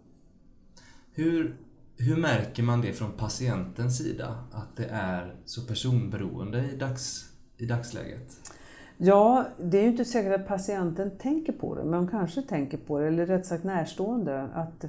Hur, 1.14 1.58
hur 2.00 2.18
märker 2.18 2.64
man 2.64 2.82
det 2.82 2.94
från 2.94 3.12
patientens 3.12 3.98
sida, 3.98 4.36
att 4.52 4.76
det 4.76 4.86
är 4.92 5.36
så 5.46 5.62
personberoende 5.62 6.66
i, 6.74 6.76
dags, 6.76 7.34
i 7.58 7.66
dagsläget? 7.66 8.52
Ja, 8.98 9.46
det 9.58 9.78
är 9.78 9.82
ju 9.82 9.88
inte 9.88 10.06
säkert 10.06 10.42
att 10.42 10.48
patienten 10.48 11.12
tänker 11.18 11.54
på 11.54 11.76
det, 11.76 11.84
men 11.84 11.92
de 11.92 12.08
kanske 12.08 12.42
tänker 12.42 12.78
på 12.78 13.00
det, 13.00 13.08
eller 13.08 13.26
rätt 13.26 13.46
sagt 13.46 13.64
närstående. 13.64 14.42
Att 14.42 14.84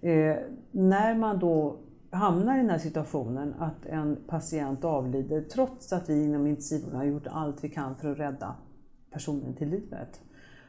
eh, 0.00 0.36
när 0.70 1.14
man 1.14 1.38
då 1.38 1.78
hamnar 2.10 2.54
i 2.54 2.60
den 2.60 2.70
här 2.70 2.78
situationen 2.78 3.54
att 3.58 3.86
en 3.86 4.16
patient 4.26 4.84
avlider 4.84 5.40
trots 5.40 5.92
att 5.92 6.08
vi 6.08 6.24
inom 6.24 6.46
intensivvården 6.46 6.96
har 6.96 7.04
gjort 7.04 7.26
allt 7.26 7.64
vi 7.64 7.68
kan 7.68 7.96
för 7.96 8.12
att 8.12 8.18
rädda 8.18 8.56
personen 9.10 9.54
till 9.54 9.68
livet. 9.68 10.20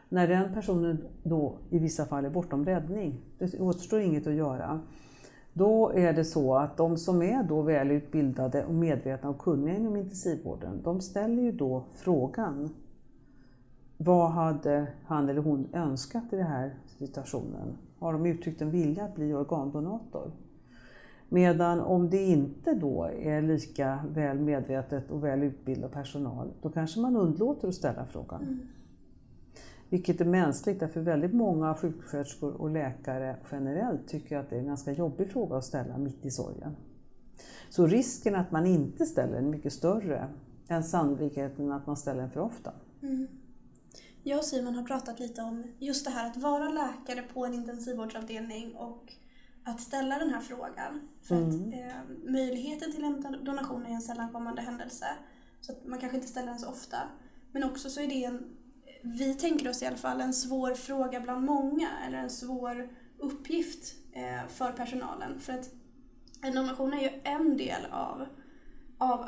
När 0.09 0.27
den 0.27 0.53
personen 0.53 1.03
då 1.23 1.57
i 1.69 1.79
vissa 1.79 2.05
fall 2.05 2.25
är 2.25 2.29
bortom 2.29 2.65
räddning, 2.65 3.21
det 3.37 3.59
återstår 3.59 3.99
inget 3.99 4.27
att 4.27 4.33
göra, 4.33 4.79
då 5.57 5.91
är 5.95 6.13
det 6.13 6.25
så 6.25 6.55
att 6.55 6.77
de 6.77 6.97
som 6.97 7.21
är 7.21 7.43
då 7.43 7.61
välutbildade 7.61 8.65
och 8.65 8.73
medvetna 8.73 9.29
och 9.29 9.37
kunniga 9.37 9.75
inom 9.75 9.95
intensivvården, 9.95 10.81
de 10.83 11.01
ställer 11.01 11.43
ju 11.43 11.51
då 11.51 11.83
frågan 11.93 12.69
vad 13.97 14.31
hade 14.31 14.87
han 15.05 15.29
eller 15.29 15.41
hon 15.41 15.67
önskat 15.73 16.23
i 16.31 16.35
den 16.35 16.47
här 16.47 16.73
situationen? 16.97 17.77
Har 17.99 18.13
de 18.13 18.25
uttryckt 18.25 18.61
en 18.61 18.71
vilja 18.71 19.05
att 19.05 19.15
bli 19.15 19.33
organdonator? 19.33 20.31
Medan 21.29 21.79
om 21.79 22.09
det 22.09 22.23
inte 22.23 22.73
då 22.73 23.09
är 23.19 23.41
lika 23.41 23.99
väl 24.09 24.39
medvetet 24.39 25.11
och 25.11 25.23
väl 25.23 25.43
utbildad 25.43 25.91
personal, 25.91 26.51
då 26.61 26.69
kanske 26.69 26.99
man 26.99 27.15
undlåter 27.15 27.67
att 27.67 27.75
ställa 27.75 28.05
frågan. 28.05 28.41
Mm. 28.41 28.59
Vilket 29.95 30.21
är 30.21 30.25
mänskligt, 30.25 30.79
därför 30.79 31.01
väldigt 31.01 31.33
många 31.33 31.75
sjuksköterskor 31.75 32.53
och 32.53 32.69
läkare 32.69 33.37
generellt 33.51 34.07
tycker 34.07 34.37
att 34.37 34.49
det 34.49 34.55
är 34.55 34.59
en 34.59 34.67
ganska 34.67 34.91
jobbig 34.91 35.31
fråga 35.31 35.57
att 35.57 35.65
ställa 35.65 35.97
mitt 35.97 36.25
i 36.25 36.31
sorgen. 36.31 36.75
Så 37.69 37.87
risken 37.87 38.35
att 38.35 38.51
man 38.51 38.65
inte 38.65 39.05
ställer 39.05 39.33
den 39.33 39.45
är 39.45 39.49
mycket 39.49 39.73
större 39.73 40.27
än 40.67 40.83
sannolikheten 40.83 41.71
att 41.71 41.87
man 41.87 41.97
ställer 41.97 42.21
den 42.21 42.31
för 42.31 42.39
ofta. 42.39 42.73
Mm. 43.01 43.27
Jag 44.23 44.37
och 44.37 44.45
Simon 44.45 44.75
har 44.75 44.83
pratat 44.83 45.19
lite 45.19 45.41
om 45.41 45.63
just 45.79 46.05
det 46.05 46.11
här 46.11 46.29
att 46.29 46.37
vara 46.37 46.69
läkare 46.69 47.21
på 47.33 47.45
en 47.45 47.53
intensivvårdsavdelning 47.53 48.75
och 48.75 49.13
att 49.63 49.81
ställa 49.81 50.19
den 50.19 50.29
här 50.29 50.41
frågan. 50.41 51.07
För 51.21 51.35
mm. 51.35 51.49
att 51.49 51.73
eh, 51.73 52.31
möjligheten 52.31 52.91
till 52.91 53.03
en 53.03 53.45
donation 53.45 53.85
är 53.85 53.89
en 53.89 54.01
sällankommande 54.01 54.61
händelse. 54.61 55.05
Så 55.61 55.71
att 55.71 55.85
man 55.85 55.99
kanske 55.99 56.17
inte 56.17 56.29
ställer 56.29 56.47
den 56.47 56.59
så 56.59 56.69
ofta. 56.69 56.97
Men 57.51 57.63
också 57.63 57.89
så 57.89 58.01
är 58.01 58.07
det 58.07 58.23
en, 58.23 58.55
vi 59.05 59.33
tänker 59.33 59.69
oss 59.69 59.83
i 59.83 59.85
alla 59.85 59.97
fall, 59.97 60.21
en 60.21 60.33
svår 60.33 60.73
fråga 60.73 61.19
bland 61.19 61.45
många. 61.45 61.89
Eller 62.07 62.17
en 62.17 62.29
svår 62.29 62.89
uppgift 63.17 63.95
eh, 64.13 64.47
för 64.47 64.71
personalen. 64.71 65.39
För 65.39 65.53
att 65.53 65.69
en 66.41 66.55
donation 66.55 66.93
är 66.93 67.01
ju 67.01 67.09
en 67.23 67.57
del 67.57 67.85
av, 67.91 68.25
av 68.97 69.25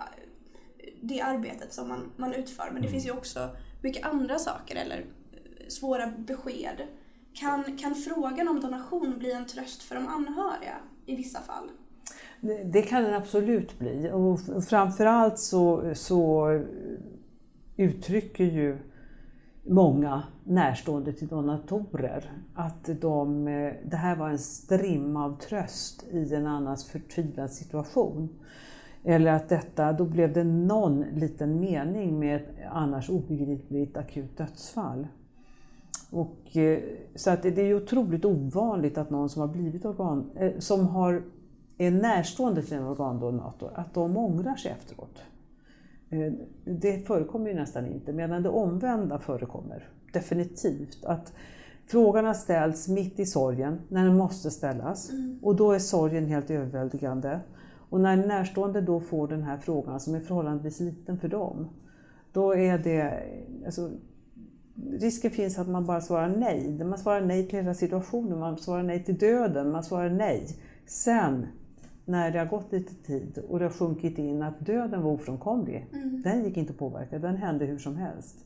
det 1.01 1.21
arbetet 1.21 1.73
som 1.73 1.87
man, 1.87 2.11
man 2.17 2.33
utför. 2.33 2.63
Men 2.63 2.81
det 2.81 2.87
mm. 2.87 2.91
finns 2.91 3.05
ju 3.05 3.11
också 3.11 3.49
mycket 3.81 4.05
andra 4.05 4.39
saker 4.39 4.75
eller 4.75 4.97
eh, 4.97 5.67
svåra 5.67 6.07
besked 6.07 6.87
kan, 7.33 7.77
kan 7.77 7.95
frågan 7.95 8.47
om 8.47 8.59
donation 8.59 9.19
bli 9.19 9.31
en 9.31 9.45
tröst 9.45 9.83
för 9.83 9.95
de 9.95 10.07
anhöriga 10.07 10.75
i 11.05 11.15
vissa 11.15 11.39
fall? 11.41 11.69
Det 12.65 12.81
kan 12.81 13.03
den 13.03 13.13
absolut 13.13 13.79
bli. 13.79 14.11
Och 14.13 14.39
framförallt 14.67 15.39
så, 15.39 15.91
så 15.95 16.49
uttrycker 17.77 18.43
ju 18.43 18.77
många 19.67 20.23
närstående 20.43 21.13
till 21.13 21.27
donatorer 21.27 22.31
att 22.53 22.89
de, 23.01 23.47
eh, 23.47 23.73
det 23.85 23.97
här 23.97 24.15
var 24.15 24.29
en 24.29 24.39
strimma 24.39 25.25
av 25.25 25.37
tröst 25.37 26.05
i 26.11 26.33
en 26.33 26.47
annars 26.47 26.83
förtvivlad 26.83 27.51
situation. 27.51 28.29
Eller 29.03 29.31
att 29.31 29.49
detta, 29.49 29.93
då 29.93 30.05
blev 30.05 30.33
det 30.33 30.43
någon 30.43 31.01
liten 31.01 31.59
mening 31.59 32.19
med 32.19 32.35
ett 32.35 32.49
annars 32.71 33.09
obegripligt 33.09 33.97
akut 33.97 34.37
dödsfall. 34.37 35.07
Och, 36.09 36.57
eh, 36.57 36.79
så 37.15 37.29
att 37.29 37.43
det 37.43 37.61
är 37.61 37.73
otroligt 37.73 38.25
ovanligt 38.25 38.97
att 38.97 39.09
någon 39.09 39.29
som 39.29 39.41
har 39.41 39.47
blivit 39.47 39.85
organ, 39.85 40.29
eh, 40.35 40.51
som 40.59 40.87
har, 40.87 41.23
är 41.77 41.91
närstående 41.91 42.61
till 42.61 42.77
en 42.77 42.83
organdonator, 42.83 43.71
att 43.75 43.93
de 43.93 44.17
ångrar 44.17 44.55
sig 44.55 44.71
efteråt. 44.71 45.21
Eh, 46.09 46.33
det 46.65 47.07
förekommer 47.07 47.49
ju 47.49 47.55
nästan 47.55 47.85
inte, 47.85 48.13
medan 48.13 48.43
det 48.43 48.49
omvända 48.49 49.19
förekommer. 49.19 49.89
Definitivt. 50.13 51.05
Att 51.05 51.33
frågan 51.87 52.25
har 52.25 52.33
ställts 52.33 52.87
mitt 52.87 53.19
i 53.19 53.25
sorgen, 53.25 53.79
när 53.89 54.05
den 54.05 54.17
måste 54.17 54.51
ställas. 54.51 55.09
Mm. 55.09 55.39
Och 55.41 55.55
då 55.55 55.71
är 55.71 55.79
sorgen 55.79 56.25
helt 56.25 56.49
överväldigande. 56.49 57.39
Och 57.89 58.01
när 58.01 58.17
närstående 58.17 58.81
då 58.81 58.99
får 58.99 59.27
den 59.27 59.43
här 59.43 59.57
frågan 59.57 59.99
som 59.99 60.15
är 60.15 60.19
förhållandevis 60.19 60.79
liten 60.79 61.17
för 61.17 61.27
dem, 61.27 61.69
då 62.31 62.55
är 62.55 62.77
det, 62.77 63.23
alltså, 63.65 63.91
risken 64.91 65.31
finns 65.31 65.59
att 65.59 65.67
man 65.67 65.85
bara 65.85 66.01
svarar 66.01 66.29
nej. 66.29 66.83
Man 66.83 66.97
svarar 66.97 67.21
nej 67.21 67.47
till 67.47 67.59
hela 67.59 67.73
situationen, 67.73 68.39
man 68.39 68.57
svarar 68.57 68.83
nej 68.83 69.03
till 69.03 69.17
döden, 69.17 69.71
man 69.71 69.83
svarar 69.83 70.09
nej. 70.09 70.47
Sen, 70.85 71.47
när 72.07 72.31
det 72.31 72.39
har 72.39 72.45
gått 72.45 72.71
lite 72.71 72.93
tid 72.93 73.39
och 73.49 73.59
det 73.59 73.65
har 73.65 73.71
sjunkit 73.71 74.17
in 74.17 74.43
att 74.43 74.59
döden 74.59 75.01
var 75.01 75.11
ofrånkomlig, 75.11 75.87
mm. 75.93 76.21
den 76.21 76.43
gick 76.43 76.57
inte 76.57 76.71
att 76.71 76.79
påverka, 76.79 77.19
den 77.19 77.35
hände 77.35 77.65
hur 77.65 77.77
som 77.77 77.95
helst. 77.95 78.45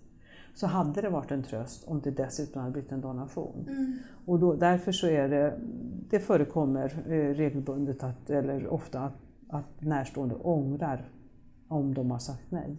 Så 0.53 0.67
hade 0.67 1.01
det 1.01 1.09
varit 1.09 1.31
en 1.31 1.43
tröst 1.43 1.87
om 1.87 2.01
det 2.01 2.11
dessutom 2.11 2.61
hade 2.61 2.71
blivit 2.73 2.91
en 2.91 3.01
donation. 3.01 3.65
Mm. 3.69 3.97
Och 4.25 4.39
då, 4.39 4.53
därför 4.53 4.91
så 4.91 5.07
är 5.07 5.29
det, 5.29 5.59
det 6.09 6.19
förekommer 6.19 7.03
eh, 7.07 7.35
regelbundet, 7.35 8.03
att, 8.03 8.29
eller 8.29 8.67
ofta, 8.67 8.99
att, 8.99 9.13
att 9.49 9.81
närstående 9.81 10.35
ångrar 10.35 11.09
om 11.67 11.93
de 11.93 12.11
har 12.11 12.19
sagt 12.19 12.45
nej. 12.51 12.77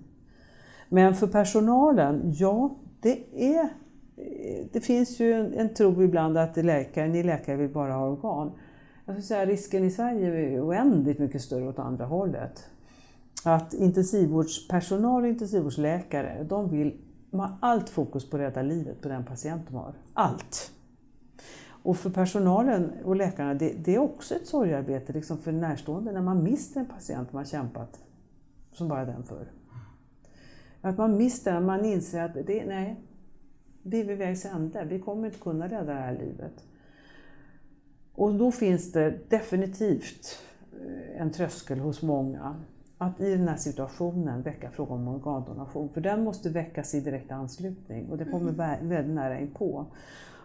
Men 0.88 1.14
för 1.14 1.26
personalen, 1.26 2.32
ja, 2.34 2.76
det, 3.00 3.18
är, 3.52 3.68
det 4.72 4.80
finns 4.80 5.20
ju 5.20 5.32
en, 5.32 5.54
en 5.54 5.74
tro 5.74 6.02
ibland 6.02 6.38
att 6.38 6.56
läkare, 6.56 7.08
ni 7.08 7.22
läkare 7.22 7.56
vill 7.56 7.70
bara 7.70 7.92
ha 7.92 8.06
organ. 8.06 8.52
Jag 9.04 9.14
skulle 9.14 9.22
säga 9.22 9.46
risken 9.46 9.84
i 9.84 9.90
Sverige 9.90 10.56
är 10.56 10.66
oändligt 10.66 11.18
mycket 11.18 11.42
större 11.42 11.68
åt 11.68 11.78
andra 11.78 12.04
hållet. 12.04 12.64
Att 13.44 13.74
intensivvårdspersonal 13.74 15.22
och 15.22 15.28
intensivvårdsläkare, 15.28 16.44
de 16.44 16.68
vill 16.70 17.00
ha 17.30 17.58
allt 17.60 17.90
fokus 17.90 18.30
på 18.30 18.36
att 18.36 18.42
rädda 18.42 18.62
livet 18.62 19.00
på 19.00 19.08
den 19.08 19.24
patient 19.24 19.62
de 19.68 19.74
har. 19.76 19.94
Allt! 20.12 20.72
Och 21.82 21.96
för 21.96 22.10
personalen 22.10 22.92
och 23.04 23.16
läkarna, 23.16 23.54
det, 23.54 23.72
det 23.84 23.94
är 23.94 23.98
också 23.98 24.34
ett 24.34 24.46
sorgarbete 24.46 25.12
liksom 25.12 25.38
för 25.38 25.52
närstående 25.52 26.12
när 26.12 26.22
man 26.22 26.42
mister 26.42 26.80
en 26.80 26.86
patient 26.86 27.32
man 27.32 27.44
kämpat 27.44 28.00
som 28.72 28.88
bara 28.88 29.04
den 29.04 29.22
för. 29.22 29.46
Att 30.80 30.98
man 30.98 31.16
mister, 31.16 31.60
man 31.60 31.84
inser 31.84 32.22
att 32.22 32.34
det, 32.34 32.64
nej, 32.66 33.00
vi 33.82 34.00
är 34.00 34.04
vid 34.04 34.18
vägs 34.18 34.44
ände, 34.44 34.84
vi 34.84 34.98
kommer 34.98 35.26
inte 35.26 35.38
kunna 35.38 35.66
rädda 35.66 35.84
det 35.94 36.00
här 36.00 36.18
livet. 36.18 36.64
Och 38.14 38.34
då 38.34 38.52
finns 38.52 38.92
det 38.92 39.18
definitivt 39.28 40.38
eh, 40.72 41.20
en 41.20 41.32
tröskel 41.32 41.78
hos 41.78 42.02
många 42.02 42.56
att 42.98 43.20
i 43.20 43.36
den 43.36 43.48
här 43.48 43.56
situationen 43.56 44.42
väcka 44.42 44.70
frågan 44.70 44.98
om 44.98 45.08
organdonation. 45.08 45.88
För 45.88 46.00
den 46.00 46.24
måste 46.24 46.50
väckas 46.50 46.94
i 46.94 47.00
direkt 47.00 47.32
anslutning 47.32 48.10
och 48.10 48.18
det 48.18 48.24
kommer 48.24 48.50
mm. 48.50 48.88
väldigt 48.88 49.14
nära 49.14 49.40
inpå. 49.40 49.86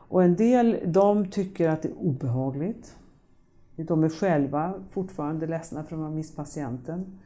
Och 0.10 0.24
en 0.24 0.36
del 0.36 0.80
de 0.86 1.32
tycker 1.32 1.70
att 1.70 1.82
det 1.82 1.90
är 1.90 1.98
obehagligt. 1.98 2.96
De 3.76 4.04
är 4.04 4.10
själva 4.10 4.74
fortfarande 4.90 5.48
ledsna 5.48 5.84
för 5.84 5.96
att 5.96 6.00
de 6.00 6.02
har 6.02 6.10
mist 6.10 6.36
patienten. 6.36 7.20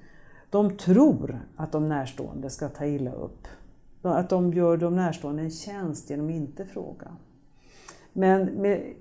De 0.50 0.78
tror 0.78 1.40
att 1.56 1.72
de 1.72 1.90
närstående 1.90 2.50
ska 2.50 2.70
ta 2.70 2.86
illa 2.86 3.12
upp. 3.12 3.48
Att 4.02 4.30
de 4.30 4.54
gör 4.54 4.78
de 4.78 4.96
närstående 4.96 5.42
en 5.42 5.52
tjänst 5.52 6.10
genom 6.10 6.28
att 6.28 6.34
inte 6.34 6.66
fråga. 6.66 7.08
Men 8.14 8.46
med 8.46 8.94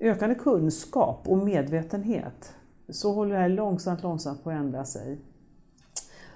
ökande 0.00 0.34
kunskap 0.34 1.28
och 1.28 1.38
medvetenhet 1.38 2.54
så 2.88 3.12
håller 3.12 3.34
det 3.34 3.40
här 3.40 3.48
långsamt, 3.48 4.02
långsamt 4.02 4.44
på 4.44 4.50
att 4.50 4.56
ändra 4.56 4.84
sig. 4.84 5.18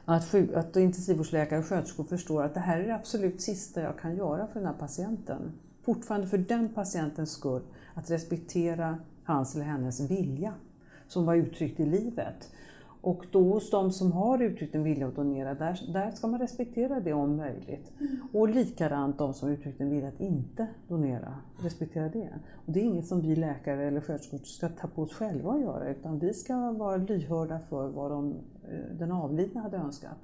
Att, 0.05 0.35
att 0.55 0.77
intensivvårdsläkare 0.77 1.59
och 1.59 1.67
sköterskor 1.67 2.05
förstår 2.05 2.43
att 2.43 2.55
det 2.55 2.61
här 2.61 2.81
är 2.81 2.87
det 2.87 2.95
absolut 2.95 3.41
sista 3.41 3.81
jag 3.81 3.99
kan 3.99 4.17
göra 4.17 4.47
för 4.47 4.61
den 4.61 4.69
här 4.69 4.79
patienten. 4.79 5.53
Fortfarande 5.83 6.27
för 6.27 6.39
den 6.39 6.69
patientens 6.69 7.31
skull, 7.31 7.63
att 7.95 8.11
respektera 8.11 8.99
hans 9.25 9.55
eller 9.55 9.65
hennes 9.65 10.01
vilja 10.01 10.55
som 11.09 11.27
var 11.27 11.35
uttryckt 11.35 11.81
i 11.81 11.87
livet. 11.87 12.51
Och 13.01 13.27
då 13.31 13.53
hos 13.53 13.71
de 13.71 13.93
som 13.93 14.13
har 14.13 14.43
uttryckt 14.43 14.75
en 14.75 14.83
vilja 14.83 15.07
att 15.07 15.17
donera, 15.17 15.55
där, 15.55 15.93
där 15.93 16.11
ska 16.11 16.27
man 16.27 16.41
respektera 16.41 17.01
det 17.01 17.13
om 17.13 17.37
möjligt. 17.37 17.93
Mm. 18.01 18.29
Och 18.33 18.49
likadant 18.49 19.19
de 19.19 19.35
som 19.35 19.49
uttryckt 19.49 19.81
en 19.81 19.91
vilja 19.91 20.09
att 20.09 20.21
inte 20.21 20.67
donera. 20.89 21.35
respektera 21.59 22.09
det. 22.09 22.29
Och 22.67 22.73
det 22.73 22.81
är 22.81 22.85
inget 22.85 23.07
som 23.07 23.21
vi 23.21 23.37
läkare 23.37 23.85
eller 23.85 24.01
sköterskor 24.01 24.39
ska 24.39 24.69
ta 24.69 24.89
på 24.89 25.03
oss 25.03 25.13
själva 25.13 25.53
att 25.53 25.61
göra 25.61 25.91
utan 25.91 26.19
vi 26.19 26.35
ska 26.35 26.73
vara 26.73 26.97
lyhörda 26.97 27.61
för 27.69 27.89
vad 27.89 28.11
de, 28.11 28.35
eh, 28.71 28.97
den 28.99 29.13
avlidna 29.13 29.61
hade 29.61 29.77
önskat. 29.77 30.19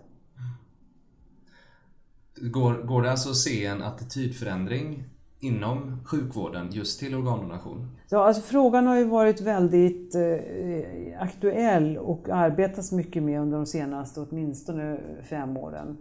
Går, 2.36 2.74
går 2.74 3.02
det 3.02 3.10
alltså 3.10 3.30
att 3.30 3.36
se 3.36 3.66
en 3.66 3.82
attitydförändring 3.82 5.04
inom 5.40 6.00
sjukvården 6.04 6.68
just 6.72 7.00
till 7.00 7.14
organdonation? 7.14 7.90
Ja, 8.10 8.24
alltså 8.26 8.42
frågan 8.42 8.86
har 8.86 8.96
ju 8.96 9.04
varit 9.04 9.40
väldigt 9.40 10.14
eh, 10.14 11.22
aktuell 11.22 11.98
och 11.98 12.28
arbetats 12.28 12.92
mycket 12.92 13.22
med 13.22 13.40
under 13.40 13.56
de 13.56 13.66
senaste 13.66 14.20
åtminstone 14.20 15.00
fem 15.22 15.56
åren. 15.56 15.96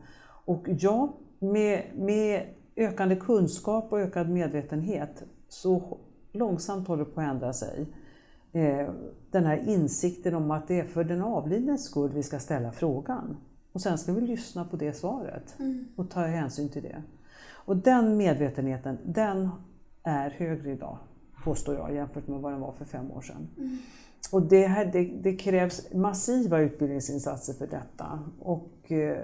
Och 0.46 0.66
ja, 0.80 1.14
med, 1.40 1.84
med 1.96 2.44
ökande 2.76 3.16
kunskap 3.16 3.92
och 3.92 4.00
ökad 4.00 4.30
medvetenhet 4.30 5.24
så 5.50 5.98
långsamt 6.32 6.88
håller 6.88 7.06
det 7.06 7.12
på 7.12 7.22
att 7.22 7.28
ändra 7.28 7.54
sig. 7.54 7.86
Eh, 8.52 8.90
den 9.32 9.46
här 9.46 9.70
insikten 9.70 10.36
om 10.36 10.52
att 10.52 10.68
det 10.68 10.80
är 10.80 10.84
för 10.84 11.04
den 11.04 11.22
avlidnes 11.22 11.84
skull 11.86 12.12
vi 12.14 12.24
ska 12.24 12.40
ställa 12.40 12.72
frågan. 12.72 13.38
Och 13.72 13.82
sen 13.82 13.98
ska 13.98 14.14
vi 14.14 14.22
lyssna 14.22 14.66
på 14.66 14.76
det 14.78 14.94
svaret 14.94 15.56
Mm. 15.60 15.86
och 15.96 16.10
ta 16.10 16.20
hänsyn 16.20 16.70
till 16.70 16.84
det. 16.84 17.04
Och 17.66 17.78
den 17.78 18.18
medvetenheten, 18.18 18.98
den 19.06 19.50
är 20.04 20.30
högre 20.30 20.72
idag, 20.72 20.98
påstår 21.44 21.76
jag, 21.76 21.94
jämfört 21.94 22.28
med 22.28 22.40
vad 22.40 22.54
den 22.54 22.62
var 22.62 22.72
för 22.72 22.86
fem 22.86 23.12
år 23.12 23.22
sedan. 23.22 23.48
Och 24.32 24.42
det, 24.42 24.68
här, 24.68 24.86
det, 24.86 25.04
det 25.04 25.36
krävs 25.36 25.94
massiva 25.94 26.60
utbildningsinsatser 26.60 27.54
för 27.54 27.68
detta. 27.68 28.20
Och 28.40 28.92
eh, 28.92 29.18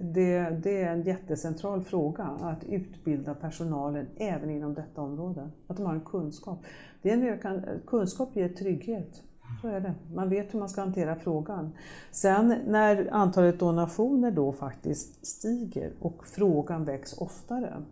det, 0.00 0.50
det 0.62 0.82
är 0.82 0.92
en 0.92 1.02
jättecentral 1.02 1.82
fråga 1.82 2.24
att 2.24 2.64
utbilda 2.64 3.34
personalen 3.34 4.06
även 4.16 4.50
inom 4.50 4.74
detta 4.74 5.00
område. 5.00 5.48
Att 5.66 5.76
de 5.76 5.86
har 5.86 5.94
en 5.94 6.00
kunskap. 6.00 6.58
Det 7.02 7.10
är 7.10 7.14
en 7.14 7.22
ökad, 7.22 7.80
kunskap 7.86 8.36
ger 8.36 8.48
trygghet. 8.48 9.22
Så 9.60 9.68
är 9.68 9.80
det. 9.80 9.94
Man 10.14 10.28
vet 10.28 10.54
hur 10.54 10.58
man 10.58 10.68
ska 10.68 10.80
hantera 10.80 11.16
frågan. 11.16 11.72
Sen 12.10 12.60
när 12.66 13.08
antalet 13.12 13.58
donationer 13.58 14.30
då 14.30 14.52
faktiskt 14.52 15.26
stiger 15.26 15.92
och 16.00 16.26
frågan 16.26 16.84
väcks 16.84 17.12
oftare, 17.12 17.82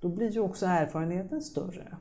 då 0.00 0.08
blir 0.08 0.30
ju 0.30 0.40
också 0.40 0.66
erfarenheten 0.66 1.42
större. 1.42 1.96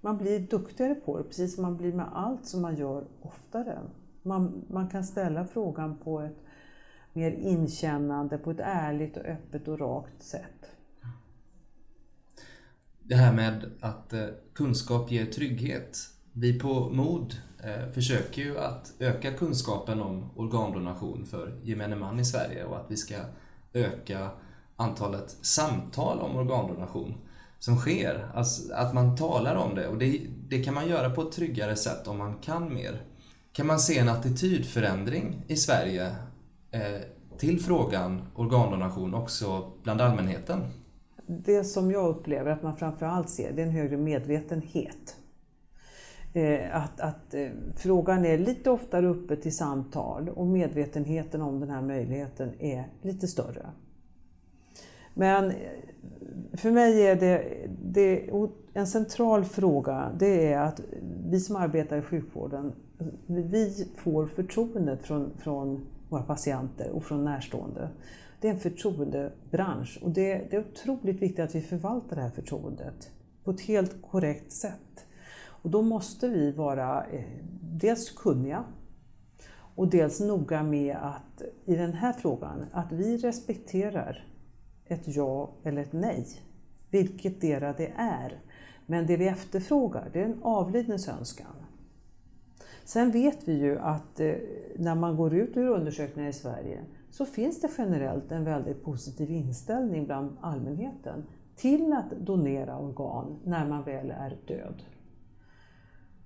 Man 0.00 0.18
blir 0.18 0.40
duktigare 0.40 0.94
på 0.94 1.18
det, 1.18 1.24
precis 1.24 1.54
som 1.54 1.62
man 1.62 1.76
blir 1.76 1.92
med 1.92 2.06
allt 2.12 2.46
som 2.46 2.62
man 2.62 2.76
gör 2.76 3.04
oftare. 3.22 3.78
Man, 4.22 4.64
man 4.68 4.88
kan 4.88 5.04
ställa 5.04 5.46
frågan 5.46 5.96
på 5.96 6.20
ett 6.20 6.38
mer 7.12 7.30
inkännande, 7.30 8.38
på 8.38 8.50
ett 8.50 8.60
ärligt 8.60 9.16
och 9.16 9.24
öppet 9.24 9.68
och 9.68 9.78
rakt 9.78 10.22
sätt. 10.22 10.70
Det 13.02 13.14
här 13.14 13.32
med 13.32 13.70
att 13.80 14.12
eh, 14.12 14.26
kunskap 14.52 15.10
ger 15.10 15.26
trygghet. 15.26 15.98
Vi 16.40 16.58
på 16.58 16.90
MOD 16.92 17.34
eh, 17.64 17.92
försöker 17.92 18.42
ju 18.42 18.58
att 18.58 18.92
öka 18.98 19.32
kunskapen 19.32 20.00
om 20.00 20.30
organdonation 20.36 21.26
för 21.26 21.54
gemene 21.62 21.96
man 21.96 22.20
i 22.20 22.24
Sverige 22.24 22.64
och 22.64 22.76
att 22.76 22.90
vi 22.90 22.96
ska 22.96 23.14
öka 23.72 24.28
antalet 24.76 25.36
samtal 25.42 26.20
om 26.20 26.36
organdonation 26.36 27.14
som 27.58 27.76
sker. 27.76 28.30
Alltså 28.34 28.74
att 28.74 28.94
man 28.94 29.16
talar 29.16 29.56
om 29.56 29.74
det 29.74 29.88
och 29.88 29.98
det, 29.98 30.20
det 30.48 30.62
kan 30.62 30.74
man 30.74 30.88
göra 30.88 31.10
på 31.10 31.22
ett 31.22 31.32
tryggare 31.32 31.76
sätt 31.76 32.08
om 32.08 32.18
man 32.18 32.34
kan 32.38 32.74
mer. 32.74 33.02
Kan 33.52 33.66
man 33.66 33.78
se 33.78 33.98
en 33.98 34.08
attitydförändring 34.08 35.42
i 35.46 35.56
Sverige 35.56 36.06
eh, 36.70 37.00
till 37.38 37.60
frågan 37.60 38.22
organdonation 38.34 39.14
också 39.14 39.72
bland 39.82 40.00
allmänheten? 40.00 40.60
Det 41.26 41.64
som 41.64 41.90
jag 41.90 42.08
upplever 42.08 42.50
att 42.50 42.62
man 42.62 42.76
framförallt 42.76 43.30
ser, 43.30 43.52
det 43.52 43.62
är 43.62 43.66
en 43.66 43.72
högre 43.72 43.96
medvetenhet. 43.96 45.16
Eh, 46.32 46.76
att, 46.76 47.00
att 47.00 47.34
eh, 47.34 47.48
frågan 47.76 48.24
är 48.24 48.38
lite 48.38 48.70
oftare 48.70 49.06
uppe 49.06 49.36
till 49.36 49.56
samtal 49.56 50.28
och 50.28 50.46
medvetenheten 50.46 51.42
om 51.42 51.60
den 51.60 51.70
här 51.70 51.82
möjligheten 51.82 52.50
är 52.58 52.84
lite 53.02 53.28
större. 53.28 53.66
Men 55.14 55.50
eh, 55.50 55.56
för 56.52 56.70
mig 56.70 57.06
är 57.06 57.16
det, 57.16 57.68
det 57.82 58.30
en 58.74 58.86
central 58.86 59.44
fråga, 59.44 60.12
det 60.18 60.52
är 60.52 60.60
att 60.60 60.80
vi 61.30 61.40
som 61.40 61.56
arbetar 61.56 61.98
i 61.98 62.02
sjukvården, 62.02 62.72
vi 63.26 63.88
får 63.96 64.26
förtroendet 64.26 65.02
från, 65.02 65.30
från 65.38 65.86
våra 66.08 66.22
patienter 66.22 66.90
och 66.90 67.04
från 67.04 67.24
närstående. 67.24 67.88
Det 68.40 68.48
är 68.48 68.52
en 68.52 68.60
förtroendebransch 68.60 69.98
och 70.02 70.10
det, 70.10 70.50
det 70.50 70.56
är 70.56 70.60
otroligt 70.60 71.22
viktigt 71.22 71.40
att 71.40 71.54
vi 71.54 71.60
förvaltar 71.60 72.16
det 72.16 72.22
här 72.22 72.30
förtroendet 72.30 73.10
på 73.44 73.50
ett 73.50 73.60
helt 73.60 74.02
korrekt 74.10 74.52
sätt. 74.52 75.06
Och 75.62 75.70
då 75.70 75.82
måste 75.82 76.28
vi 76.28 76.52
vara 76.52 77.04
eh, 77.04 77.24
dels 77.60 78.10
kunniga 78.10 78.64
och 79.74 79.88
dels 79.88 80.20
noga 80.20 80.62
med 80.62 80.96
att 80.96 81.42
i 81.64 81.76
den 81.76 81.92
här 81.92 82.12
frågan, 82.12 82.66
att 82.72 82.92
vi 82.92 83.16
respekterar 83.16 84.24
ett 84.86 85.16
ja 85.16 85.50
eller 85.62 85.82
ett 85.82 85.92
nej, 85.92 86.26
vilket 86.90 87.40
dera 87.40 87.72
det 87.72 87.92
är. 87.96 88.40
Men 88.86 89.06
det 89.06 89.16
vi 89.16 89.28
efterfrågar, 89.28 90.10
det 90.12 90.20
är 90.20 90.24
en 90.24 90.42
avlidnes 90.42 91.08
önskan. 91.08 91.54
Sen 92.84 93.10
vet 93.10 93.48
vi 93.48 93.52
ju 93.52 93.78
att 93.78 94.20
eh, 94.20 94.34
när 94.76 94.94
man 94.94 95.16
går 95.16 95.34
ut 95.34 95.56
ur 95.56 95.68
undersökningar 95.68 96.28
i 96.28 96.32
Sverige 96.32 96.80
så 97.10 97.26
finns 97.26 97.60
det 97.60 97.70
generellt 97.78 98.32
en 98.32 98.44
väldigt 98.44 98.84
positiv 98.84 99.30
inställning 99.30 100.06
bland 100.06 100.36
allmänheten 100.40 101.24
till 101.56 101.92
att 101.92 102.10
donera 102.10 102.78
organ 102.78 103.38
när 103.44 103.68
man 103.68 103.82
väl 103.82 104.10
är 104.10 104.36
död. 104.46 104.82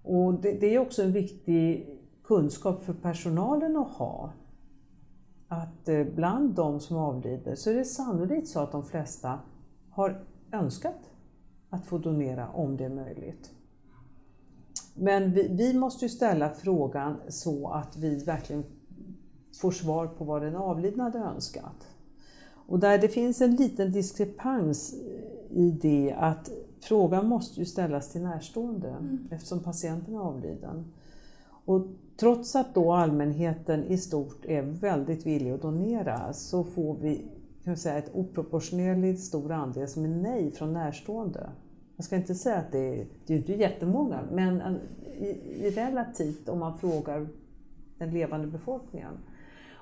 Och 0.05 0.35
det, 0.35 0.53
det 0.53 0.75
är 0.75 0.79
också 0.79 1.03
en 1.03 1.13
viktig 1.13 1.89
kunskap 2.25 2.83
för 2.83 2.93
personalen 2.93 3.77
att 3.77 3.91
ha. 3.91 4.33
Att 5.49 5.89
eh, 5.89 6.05
bland 6.05 6.55
de 6.55 6.81
som 6.81 6.97
avlider 6.97 7.55
så 7.55 7.71
är 7.71 7.75
det 7.75 7.85
sannolikt 7.85 8.49
så 8.49 8.61
att 8.61 8.73
de 8.73 8.85
flesta 8.85 9.39
har 9.91 10.25
önskat 10.53 11.11
att 11.71 11.87
få 11.87 11.99
donera 11.99 12.49
om 12.49 12.77
det 12.77 12.85
är 12.85 12.95
möjligt. 12.95 13.51
Men 14.95 15.33
vi, 15.33 15.49
vi 15.49 15.75
måste 15.79 16.05
ju 16.05 16.09
ställa 16.09 16.51
frågan 16.51 17.17
så 17.29 17.69
att 17.69 17.97
vi 17.97 18.25
verkligen 18.25 18.65
får 19.61 19.71
svar 19.71 20.07
på 20.07 20.25
vad 20.25 20.43
den 20.43 20.57
avlidna 20.57 21.05
hade 21.05 21.19
önskat. 21.19 21.94
Och 22.67 22.79
där 22.79 22.99
det 22.99 23.09
finns 23.09 23.41
en 23.41 23.57
liten 23.57 23.93
diskrepans 23.93 24.95
i 25.51 25.71
det 25.71 26.15
att 26.19 26.51
frågan 26.81 27.27
måste 27.27 27.61
ju 27.61 27.67
ställas 27.67 28.13
till 28.13 28.23
närstående 28.23 28.89
mm. 28.89 29.29
eftersom 29.31 29.61
patienten 29.61 30.15
är 30.15 30.19
avliden. 30.19 30.93
Och 31.65 31.87
trots 32.17 32.57
att 32.57 32.75
då 32.75 32.93
allmänheten 32.93 33.85
i 33.85 33.99
stort 33.99 34.45
är 34.45 34.63
väldigt 34.63 35.27
villig 35.27 35.51
att 35.51 35.63
donera 35.63 36.33
så 36.33 36.65
får 36.65 36.97
vi 37.01 37.25
kan 37.65 37.77
säga, 37.77 37.99
ett 37.99 38.11
oproportionerligt 38.15 39.21
stor 39.21 39.53
andel 39.53 39.89
som 39.89 40.05
är 40.05 40.09
nej 40.09 40.51
från 40.51 40.73
närstående. 40.73 41.51
Jag 41.97 42.05
ska 42.05 42.17
inte 42.17 42.35
säga 42.35 42.57
att 42.57 42.73
det 42.73 43.01
är, 43.01 43.07
det 43.27 43.35
är 43.35 43.39
inte 43.39 43.53
jättemånga, 43.53 44.21
men 44.33 44.79
i, 45.19 45.27
i 45.67 45.71
relativt 45.71 46.49
om 46.49 46.59
man 46.59 46.79
frågar 46.79 47.29
den 47.99 48.11
levande 48.11 48.47
befolkningen. 48.47 49.13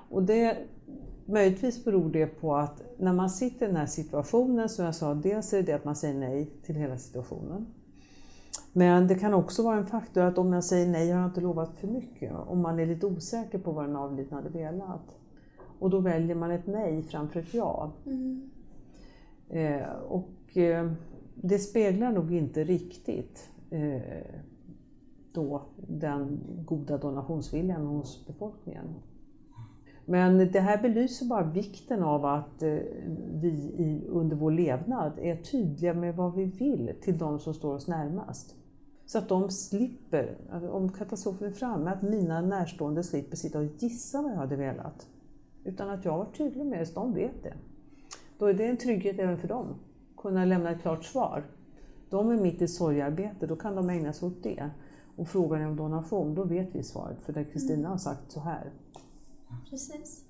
Och 0.09 0.23
det, 0.23 0.57
möjligtvis 1.25 1.85
beror 1.85 2.09
det 2.09 2.27
på 2.27 2.55
att 2.55 2.81
när 2.97 3.13
man 3.13 3.29
sitter 3.29 3.65
i 3.65 3.67
den 3.67 3.77
här 3.77 3.85
situationen, 3.85 4.69
som 4.69 4.85
jag 4.85 4.95
sa, 4.95 5.13
dels 5.13 5.53
är 5.53 5.57
det 5.57 5.63
det 5.63 5.73
att 5.73 5.85
man 5.85 5.95
säger 5.95 6.19
nej 6.19 6.49
till 6.65 6.75
hela 6.75 6.97
situationen. 6.97 7.65
Men 8.73 9.07
det 9.07 9.15
kan 9.15 9.33
också 9.33 9.63
vara 9.63 9.77
en 9.77 9.85
faktor 9.85 10.21
att 10.21 10.37
om 10.37 10.53
jag 10.53 10.63
säger 10.63 10.87
nej 10.87 11.11
har 11.11 11.19
jag 11.19 11.29
inte 11.29 11.41
lovat 11.41 11.77
för 11.77 11.87
mycket. 11.87 12.33
Om 12.47 12.61
man 12.61 12.79
är 12.79 12.85
lite 12.85 13.05
osäker 13.05 13.59
på 13.59 13.71
vad 13.71 13.85
den 13.85 13.95
avlidna 13.95 14.37
hade 14.37 14.49
velat. 14.49 15.15
Och 15.79 15.89
då 15.89 15.99
väljer 15.99 16.35
man 16.35 16.51
ett 16.51 16.67
nej 16.67 17.03
framför 17.03 17.39
ett 17.39 17.53
ja. 17.53 17.91
Mm. 18.05 18.49
Eh, 19.49 19.89
och 20.07 20.57
eh, 20.57 20.91
det 21.35 21.59
speglar 21.59 22.11
nog 22.11 22.33
inte 22.33 22.63
riktigt 22.63 23.49
eh, 23.69 24.01
då 25.33 25.61
den 25.77 26.39
goda 26.65 26.97
donationsviljan 26.97 27.85
hos 27.85 28.27
befolkningen. 28.27 28.85
Men 30.05 30.51
det 30.51 30.59
här 30.59 30.81
belyser 30.81 31.25
bara 31.25 31.43
vikten 31.43 32.03
av 32.03 32.25
att 32.25 32.63
eh, 32.63 32.77
vi 33.33 34.03
under 34.09 34.35
vår 34.35 34.51
levnad 34.51 35.19
är 35.19 35.35
tydliga 35.35 35.93
med 35.93 36.15
vad 36.15 36.35
vi 36.35 36.45
vill 36.45 36.93
till 37.01 37.17
de 37.17 37.39
som 37.39 37.53
står 37.53 37.73
oss 37.73 37.87
närmast. 37.87 38.55
Så 39.05 39.17
att 39.17 39.29
de 39.29 39.51
slipper, 39.51 40.37
alltså, 40.51 40.69
om 40.69 40.91
katastrofen 40.91 41.47
är 41.47 41.51
framme, 41.51 41.91
att 41.91 42.01
mina 42.01 42.41
närstående 42.41 43.03
slipper 43.03 43.35
sitta 43.35 43.59
och 43.59 43.65
gissa 43.77 44.21
vad 44.21 44.31
jag 44.31 44.37
hade 44.37 44.55
velat. 44.55 45.07
Utan 45.63 45.89
att 45.89 46.05
jag 46.05 46.11
har 46.11 46.19
varit 46.19 46.37
tydlig 46.37 46.65
med 46.65 46.79
det, 46.79 46.85
så 46.85 46.93
de 46.93 47.13
vet 47.13 47.43
det. 47.43 47.53
Då 48.37 48.45
är 48.45 48.53
det 48.53 48.65
en 48.65 48.77
trygghet 48.77 49.19
även 49.19 49.37
för 49.37 49.47
dem, 49.47 49.75
kunna 50.17 50.45
lämna 50.45 50.71
ett 50.71 50.81
klart 50.81 51.03
svar. 51.03 51.43
De 52.09 52.29
är 52.29 52.37
mitt 52.37 52.61
i 52.61 52.67
sorgarbete, 52.67 53.47
då 53.47 53.55
kan 53.55 53.75
de 53.75 53.89
ägna 53.89 54.13
sig 54.13 54.27
åt 54.27 54.43
det. 54.43 54.69
Och 55.15 55.27
frågar 55.27 55.59
ni 55.59 55.65
om 55.65 55.75
donation, 55.75 56.35
då 56.35 56.43
vet 56.43 56.75
vi 56.75 56.83
svaret, 56.83 57.21
för 57.21 57.33
det 57.33 57.43
Kristina 57.43 57.89
har 57.89 57.97
sagt 57.97 58.31
så 58.31 58.39
här. 58.39 58.71
Precis. 59.69 60.23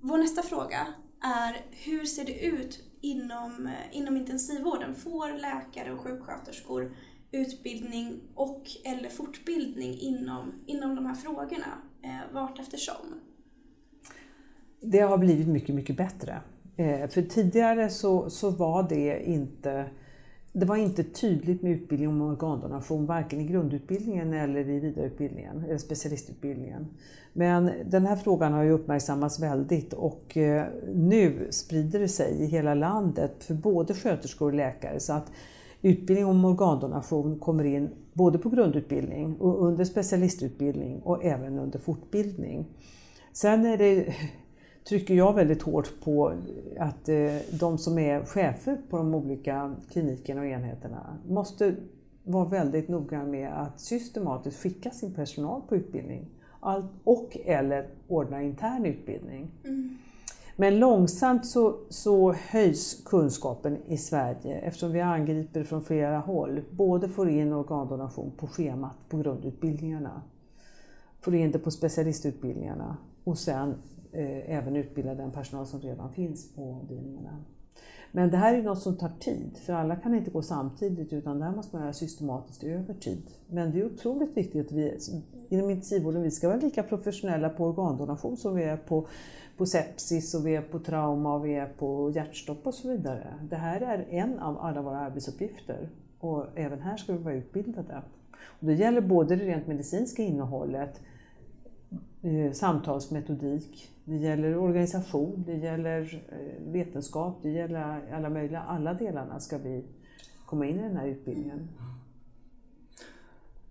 Vår 0.00 0.18
nästa 0.18 0.42
fråga 0.42 0.86
är 1.20 1.66
hur 1.70 2.04
ser 2.04 2.24
det 2.24 2.46
ut 2.46 2.84
inom, 3.00 3.70
inom 3.92 4.16
intensivvården? 4.16 4.94
Får 4.94 5.40
läkare 5.40 5.92
och 5.92 6.00
sjuksköterskor 6.00 6.92
utbildning 7.30 8.20
och 8.34 8.62
eller 8.84 9.08
fortbildning 9.08 9.98
inom, 10.00 10.52
inom 10.66 10.94
de 10.94 11.06
här 11.06 11.14
frågorna 11.14 11.82
eh, 12.02 12.34
vart 12.34 12.58
eftersom? 12.58 13.20
Det 14.80 15.00
har 15.00 15.18
blivit 15.18 15.48
mycket, 15.48 15.74
mycket 15.74 15.96
bättre. 15.96 16.40
Eh, 16.76 17.08
för 17.08 17.22
tidigare 17.22 17.90
så, 17.90 18.30
så 18.30 18.50
var 18.50 18.88
det 18.88 19.24
inte 19.24 19.90
det 20.52 20.66
var 20.66 20.76
inte 20.76 21.04
tydligt 21.04 21.62
med 21.62 21.72
utbildning 21.72 22.08
om 22.08 22.22
organdonation, 22.22 23.06
varken 23.06 23.40
i 23.40 23.44
grundutbildningen 23.44 24.34
eller 24.34 24.60
i 24.60 24.80
vidareutbildningen, 24.80 25.64
eller 25.64 25.78
specialistutbildningen. 25.78 26.86
Men 27.32 27.70
den 27.86 28.06
här 28.06 28.16
frågan 28.16 28.52
har 28.52 28.62
ju 28.62 28.70
uppmärksammats 28.70 29.40
väldigt 29.40 29.92
och 29.92 30.36
eh, 30.36 30.66
nu 30.94 31.48
sprider 31.50 32.00
det 32.00 32.08
sig 32.08 32.42
i 32.42 32.46
hela 32.46 32.74
landet 32.74 33.44
för 33.44 33.54
både 33.54 33.94
sköterskor 33.94 34.46
och 34.46 34.54
läkare. 34.54 35.00
Så 35.00 35.12
att 35.12 35.32
utbildning 35.82 36.26
om 36.26 36.44
organdonation 36.44 37.38
kommer 37.38 37.64
in 37.64 37.90
både 38.12 38.38
på 38.38 38.48
grundutbildning 38.48 39.36
och 39.36 39.66
under 39.66 39.84
specialistutbildning 39.84 41.00
och 41.00 41.24
även 41.24 41.58
under 41.58 41.78
fortbildning. 41.78 42.66
Sen 43.32 43.66
är 43.66 43.78
det 43.78 44.14
trycker 44.88 45.14
jag 45.14 45.34
väldigt 45.34 45.62
hårt 45.62 46.00
på 46.04 46.32
att 46.78 47.08
eh, 47.08 47.36
de 47.60 47.78
som 47.78 47.98
är 47.98 48.24
chefer 48.24 48.78
på 48.90 48.96
de 48.96 49.14
olika 49.14 49.74
klinikerna 49.90 50.40
och 50.40 50.46
enheterna 50.46 51.18
måste 51.28 51.74
vara 52.24 52.44
väldigt 52.44 52.88
noga 52.88 53.24
med 53.24 53.52
att 53.52 53.80
systematiskt 53.80 54.62
skicka 54.62 54.90
sin 54.90 55.14
personal 55.14 55.62
på 55.68 55.76
utbildning 55.76 56.28
och 57.04 57.36
eller 57.44 57.86
ordna 58.08 58.42
intern 58.42 58.86
utbildning. 58.86 59.50
Mm. 59.64 59.98
Men 60.56 60.78
långsamt 60.78 61.46
så, 61.46 61.76
så 61.88 62.32
höjs 62.32 63.02
kunskapen 63.04 63.76
i 63.86 63.96
Sverige 63.96 64.58
eftersom 64.58 64.92
vi 64.92 65.00
angriper 65.00 65.64
från 65.64 65.84
flera 65.84 66.18
håll. 66.18 66.60
Både 66.70 67.08
får 67.08 67.28
in 67.28 67.52
organdonation 67.52 68.32
på 68.36 68.46
schemat 68.46 68.96
på 69.08 69.16
grundutbildningarna, 69.16 70.22
får 71.20 71.34
in 71.34 71.52
det 71.52 71.58
på 71.58 71.70
specialistutbildningarna 71.70 72.96
och 73.24 73.38
sen 73.38 73.74
eh, 74.12 74.56
även 74.56 74.76
utbilda 74.76 75.14
den 75.14 75.30
personal 75.30 75.66
som 75.66 75.80
redan 75.80 76.12
finns 76.12 76.54
på 76.54 76.74
avdelningarna. 76.74 77.44
Men 78.12 78.30
det 78.30 78.36
här 78.36 78.54
är 78.54 78.62
något 78.62 78.82
som 78.82 78.96
tar 78.96 79.12
tid, 79.20 79.56
för 79.56 79.72
alla 79.72 79.96
kan 79.96 80.14
inte 80.14 80.30
gå 80.30 80.42
samtidigt 80.42 81.12
utan 81.12 81.38
det 81.38 81.44
här 81.44 81.56
måste 81.56 81.76
man 81.76 81.82
göra 81.82 81.92
systematiskt 81.92 82.64
över 82.64 82.94
tid. 82.94 83.22
Men 83.46 83.70
det 83.70 83.80
är 83.80 83.86
otroligt 83.86 84.36
viktigt 84.36 84.66
att 84.66 84.72
vi 84.72 84.98
inom 85.48 85.70
intensivvården, 85.70 86.22
vi 86.22 86.30
ska 86.30 86.48
vara 86.48 86.58
lika 86.58 86.82
professionella 86.82 87.48
på 87.48 87.64
organdonation 87.64 88.36
som 88.36 88.54
vi 88.54 88.62
är 88.62 88.76
på, 88.76 89.06
på 89.56 89.66
sepsis 89.66 90.34
och 90.34 90.46
vi 90.46 90.56
är 90.56 90.62
på 90.62 90.78
trauma 90.78 91.34
och 91.34 91.46
vi 91.46 91.54
är 91.54 91.66
på 91.66 92.10
hjärtstopp 92.10 92.66
och 92.66 92.74
så 92.74 92.88
vidare. 92.88 93.34
Det 93.50 93.56
här 93.56 93.80
är 93.80 94.06
en 94.10 94.38
av 94.38 94.58
alla 94.58 94.82
våra 94.82 94.98
arbetsuppgifter 94.98 95.88
och 96.20 96.46
även 96.54 96.80
här 96.80 96.96
ska 96.96 97.12
vi 97.12 97.18
vara 97.18 97.34
utbildade. 97.34 98.02
Och 98.60 98.66
det 98.66 98.74
gäller 98.74 99.00
både 99.00 99.36
det 99.36 99.44
rent 99.44 99.66
medicinska 99.66 100.22
innehållet, 100.22 101.00
samtalsmetodik, 102.52 103.90
det 104.04 104.16
gäller 104.16 104.56
organisation, 104.56 105.44
det 105.46 105.56
gäller 105.56 106.22
eh, 106.28 106.72
vetenskap, 106.72 107.38
det 107.42 107.50
gäller 107.50 108.12
alla 108.12 108.30
möjliga, 108.30 108.60
alla 108.60 108.94
delarna 108.94 109.40
ska 109.40 109.58
vi 109.58 109.84
komma 110.46 110.66
in 110.66 110.78
i 110.78 110.82
den 110.82 110.96
här 110.96 111.06
utbildningen. 111.06 111.68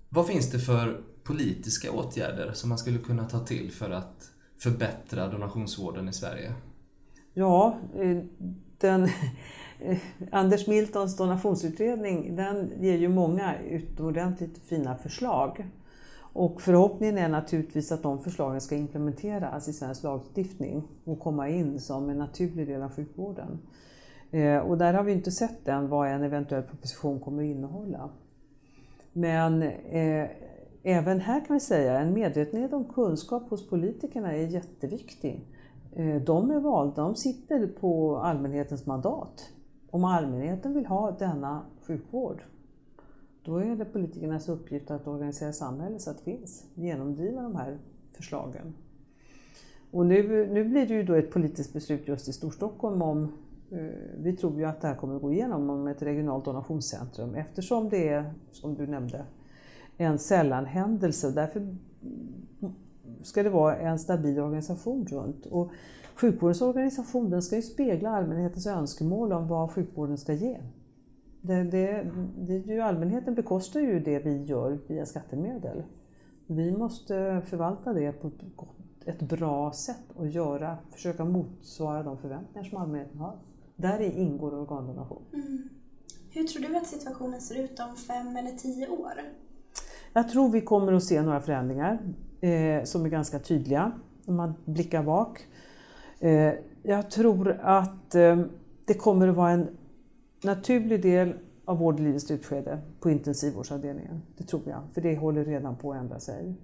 Vad 0.09 0.27
finns 0.27 0.51
det 0.51 0.59
för 0.59 1.03
politiska 1.23 1.91
åtgärder 1.91 2.51
som 2.53 2.69
man 2.69 2.77
skulle 2.77 2.97
kunna 2.97 3.29
ta 3.29 3.39
till 3.39 3.71
för 3.71 3.89
att 3.89 4.31
förbättra 4.57 5.27
donationsvården 5.27 6.09
i 6.09 6.13
Sverige? 6.13 6.53
Ja, 7.33 7.77
eh, 7.95 8.17
den, 8.77 9.09
Anders 10.31 10.67
Miltons 10.67 11.17
donationsutredning 11.17 12.35
den 12.35 12.71
ger 12.79 12.97
ju 12.97 13.09
många 13.09 13.61
utomordentligt 13.61 14.57
fina 14.57 14.95
förslag. 14.95 15.65
Och 16.37 16.61
förhoppningen 16.61 17.17
är 17.17 17.29
naturligtvis 17.29 17.91
att 17.91 18.03
de 18.03 18.19
förslagen 18.19 18.61
ska 18.61 18.75
implementeras 18.75 19.67
i 19.67 19.73
svensk 19.73 20.03
lagstiftning 20.03 20.83
och 21.03 21.19
komma 21.19 21.49
in 21.49 21.79
som 21.79 22.09
en 22.09 22.17
naturlig 22.17 22.67
del 22.67 22.81
av 22.81 22.91
sjukvården. 22.91 23.59
Eh, 24.31 24.57
och 24.57 24.77
där 24.77 24.93
har 24.93 25.03
vi 25.03 25.11
inte 25.11 25.31
sett 25.31 25.67
än 25.67 25.89
vad 25.89 26.11
en 26.11 26.23
eventuell 26.23 26.63
proposition 26.63 27.19
kommer 27.19 27.43
att 27.43 27.49
innehålla. 27.49 28.09
Men 29.13 29.61
eh, 29.63 30.29
även 30.83 31.19
här 31.19 31.45
kan 31.45 31.53
vi 31.53 31.59
säga 31.59 31.99
en 31.99 32.13
medvetenhet 32.13 32.73
om 32.73 32.85
kunskap 32.85 33.49
hos 33.49 33.69
politikerna 33.69 34.33
är 34.33 34.47
jätteviktig. 34.47 35.47
Eh, 35.95 36.15
de 36.15 36.51
är 36.51 36.59
valda, 36.59 37.01
de 37.01 37.15
sitter 37.15 37.67
på 37.67 38.17
allmänhetens 38.17 38.85
mandat. 38.85 39.49
Om 39.91 40.03
allmänheten 40.03 40.73
vill 40.73 40.85
ha 40.85 41.11
denna 41.11 41.61
sjukvård 41.87 42.41
då 43.47 43.57
är 43.57 43.75
det 43.75 43.85
politikernas 43.85 44.49
uppgift 44.49 44.91
att 44.91 45.07
organisera 45.07 45.53
samhället 45.53 46.01
så 46.01 46.09
att 46.09 46.17
det 46.17 46.23
finns, 46.23 46.65
genomdriva 46.75 47.41
de 47.41 47.55
här 47.55 47.77
förslagen. 48.13 48.73
Och 49.91 50.05
nu, 50.05 50.47
nu 50.47 50.63
blir 50.63 50.87
det 50.87 50.93
ju 50.93 51.03
då 51.03 51.13
ett 51.13 51.31
politiskt 51.31 51.73
beslut 51.73 52.07
just 52.07 52.27
i 52.27 52.33
Storstockholm 52.33 53.01
om, 53.01 53.23
eh, 53.71 53.79
vi 54.17 54.37
tror 54.37 54.57
ju 54.57 54.65
att 54.65 54.81
det 54.81 54.87
här 54.87 54.95
kommer 54.95 55.15
att 55.15 55.21
gå 55.21 55.31
igenom, 55.31 55.69
om 55.69 55.87
ett 55.87 56.01
regionalt 56.01 56.45
donationscentrum 56.45 57.35
eftersom 57.35 57.89
det 57.89 58.09
är, 58.09 58.33
som 58.51 58.75
du 58.75 58.87
nämnde, 58.87 59.25
en 59.97 60.19
sällanhändelse. 60.19 61.31
Därför 61.31 61.75
ska 63.21 63.43
det 63.43 63.49
vara 63.49 63.77
en 63.77 63.99
stabil 63.99 64.39
organisation 64.39 65.05
runt. 65.05 65.45
Och 65.45 65.71
sjukvårdens 66.15 66.61
organisation 66.61 67.29
den 67.29 67.41
ska 67.41 67.55
ju 67.55 67.61
spegla 67.61 68.09
allmänhetens 68.09 68.67
önskemål 68.67 69.33
om 69.33 69.47
vad 69.47 69.71
sjukvården 69.71 70.17
ska 70.17 70.33
ge. 70.33 70.57
Det, 71.47 71.63
det, 71.63 72.11
det 72.37 72.53
är 72.53 72.67
ju, 72.67 72.81
allmänheten 72.81 73.35
bekostar 73.35 73.79
ju 73.79 73.99
det 73.99 74.19
vi 74.19 74.43
gör 74.43 74.79
via 74.87 75.05
skattemedel. 75.05 75.83
Vi 76.47 76.71
måste 76.71 77.41
förvalta 77.45 77.93
det 77.93 78.11
på 78.11 78.31
ett 79.05 79.21
bra 79.21 79.71
sätt 79.71 80.11
och 80.15 80.27
göra, 80.27 80.77
försöka 80.91 81.25
motsvara 81.25 82.03
de 82.03 82.17
förväntningar 82.17 82.69
som 82.69 82.77
allmänheten 82.77 83.17
har. 83.17 83.39
Där 83.75 83.99
ingår 83.99 84.53
organdonation. 84.53 85.21
Mm. 85.33 85.69
Hur 86.29 86.43
tror 86.43 86.67
du 86.67 86.77
att 86.77 86.87
situationen 86.87 87.41
ser 87.41 87.63
ut 87.63 87.79
om 87.79 87.95
fem 87.95 88.37
eller 88.37 88.51
tio 88.51 88.87
år? 88.87 89.13
Jag 90.13 90.29
tror 90.29 90.49
vi 90.49 90.61
kommer 90.61 90.93
att 90.93 91.03
se 91.03 91.21
några 91.21 91.41
förändringar 91.41 91.99
eh, 92.41 92.83
som 92.83 93.05
är 93.05 93.09
ganska 93.09 93.39
tydliga 93.39 93.91
om 94.25 94.35
man 94.35 94.53
blickar 94.65 95.03
bak. 95.03 95.47
Eh, 96.19 96.53
jag 96.83 97.11
tror 97.11 97.59
att 97.61 98.15
eh, 98.15 98.41
det 98.85 98.93
kommer 98.93 99.27
att 99.27 99.35
vara 99.35 99.51
en 99.51 99.67
naturlig 100.43 101.01
del 101.01 101.33
av 101.65 101.77
vård 101.77 101.99
i 101.99 102.03
livets 102.03 102.25
slutskede 102.25 102.79
på 102.99 103.09
intensivvårdsavdelningen. 103.09 104.21
Det 104.37 104.43
tror 104.43 104.61
jag, 104.65 104.81
för 104.93 105.01
det 105.01 105.15
håller 105.15 105.45
redan 105.45 105.75
på 105.75 105.91
att 105.91 105.99
ändra 105.99 106.19
sig. 106.19 106.55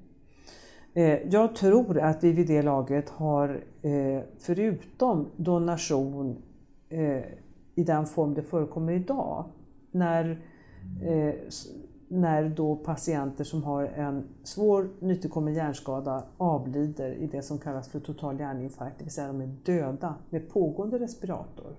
Eh, 0.94 1.28
jag 1.30 1.56
tror 1.56 2.00
att 2.00 2.24
vi 2.24 2.32
vid 2.32 2.48
det 2.48 2.62
laget 2.62 3.10
har, 3.10 3.64
eh, 3.82 4.22
förutom 4.40 5.28
donation 5.36 6.42
eh, 6.90 7.24
i 7.76 7.84
den 7.84 8.06
form 8.06 8.34
det 8.34 8.44
förekommer 8.44 8.94
idag, 8.94 9.46
när, 9.92 10.42
när 12.08 12.50
då 12.50 12.76
patienter 12.76 13.44
som 13.44 13.64
har 13.64 13.84
en 13.84 14.28
svår 14.44 14.90
nytillkommen 15.00 15.54
hjärnskada 15.54 16.24
avlider 16.38 17.12
i 17.12 17.28
det 17.28 17.42
som 17.42 17.58
kallas 17.58 17.88
för 17.88 18.00
total 18.00 18.40
hjärninfarkt, 18.40 18.98
det 18.98 19.04
vill 19.04 19.14
säga 19.14 19.28
de 19.28 19.42
är 19.42 19.56
döda 19.64 20.16
med 20.30 20.50
pågående 20.50 21.00
respirator 21.00 21.76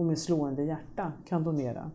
och 0.00 0.06
med 0.06 0.18
slående 0.18 0.64
hjärta 0.64 1.12
kan 1.28 1.44
donera 1.44 1.90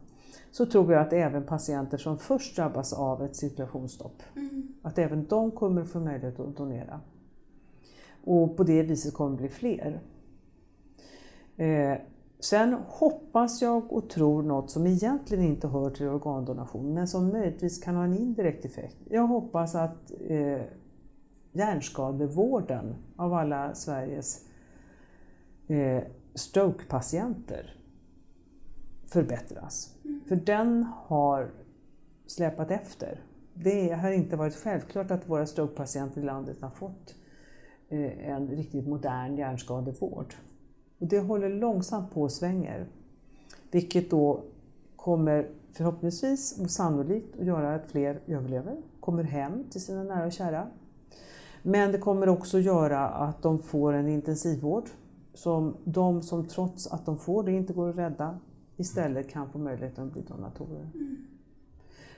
så 0.52 0.66
tror 0.66 0.94
jag 0.94 1.02
att 1.02 1.14
även 1.14 1.44
patienter 1.44 1.98
som 1.98 2.18
först 2.18 2.56
drabbas 2.56 2.94
av 2.94 3.24
ett 3.24 3.36
cirkulationsstopp, 3.36 4.24
mm. 4.36 4.68
att 4.82 4.98
även 4.98 5.26
de 5.26 5.52
kommer 5.52 5.84
få 5.84 6.00
möjlighet 6.00 6.40
att 6.40 6.58
donera. 6.58 7.02
Och 8.24 8.58
på 8.58 8.64
det 8.64 8.84
viset 8.84 9.14
kommer 9.14 9.32
det 9.32 9.38
bli 9.38 9.50
fler. 9.50 10.02
Eh, 11.56 11.98
sen 12.40 12.74
hoppas 12.88 13.62
jag 13.62 13.94
och 13.94 14.10
tror 14.10 14.44
något 14.44 14.72
som 14.72 14.88
egentligen 14.88 15.44
inte 15.44 15.68
hör 15.68 15.90
till 15.90 16.08
organdonation 16.08 16.94
men 16.94 17.08
som 17.08 17.28
möjligtvis 17.28 17.84
kan 17.84 17.96
ha 17.96 18.04
en 18.04 18.18
indirekt 18.18 18.66
effekt. 18.66 18.98
Jag 19.10 19.28
hoppas 19.28 19.76
att 19.76 20.12
eh, 20.28 20.62
hjärnskadevården 21.52 22.96
av 23.16 23.34
alla 23.34 23.76
Sveriges 23.76 24.46
eh, 25.68 26.04
strokepatienter 26.36 27.76
förbättras. 29.16 29.96
Mm. 30.06 30.22
För 30.28 30.36
den 30.36 30.86
har 31.08 31.52
släpat 32.26 32.72
efter. 32.72 33.20
Det 33.54 33.92
har 33.92 34.12
inte 34.12 34.36
varit 34.36 34.56
självklart 34.56 35.12
att 35.12 35.30
våra 35.30 35.46
strokepatienter 35.46 36.22
i 36.22 36.24
landet 36.24 36.62
har 36.62 36.70
fått 36.70 37.16
eh, 37.90 38.30
en 38.30 38.48
riktigt 38.48 38.88
modern 38.88 39.38
hjärnskadevård. 39.38 40.34
Och 41.00 41.08
det 41.08 41.20
håller 41.20 41.50
långsamt 41.50 42.14
på 42.14 42.22
och 42.22 42.32
svänger. 42.32 42.88
Vilket 43.72 44.10
då 44.10 44.44
kommer 44.96 45.50
förhoppningsvis 45.74 46.60
och 46.60 46.72
sannolikt 46.72 47.40
att 47.40 47.46
göra 47.46 47.76
att 47.76 47.92
fler 47.92 48.20
överlever, 48.28 48.78
kommer 49.00 49.24
hem 49.24 49.64
till 49.70 49.82
sina 49.82 50.04
nära 50.04 50.26
och 50.26 50.32
kära. 50.32 50.68
Men 51.64 51.92
det 51.92 51.98
kommer 51.98 52.30
också 52.30 52.60
göra 52.60 53.08
att 53.08 53.42
de 53.42 53.60
får 53.60 53.94
en 53.94 54.08
intensivvård 54.08 54.90
som 55.34 55.78
de 55.84 56.22
som 56.22 56.48
trots 56.48 56.88
att 56.88 57.06
de 57.06 57.18
får 57.18 57.44
det 57.44 57.52
inte 57.52 57.74
går 57.74 57.90
att 57.90 57.98
rädda 57.98 58.40
istället 58.78 59.30
kan 59.30 59.52
få 59.52 59.58
möjligheten 59.58 60.08
att 60.08 60.14
bli 60.14 60.22
donatorer. 60.22 60.90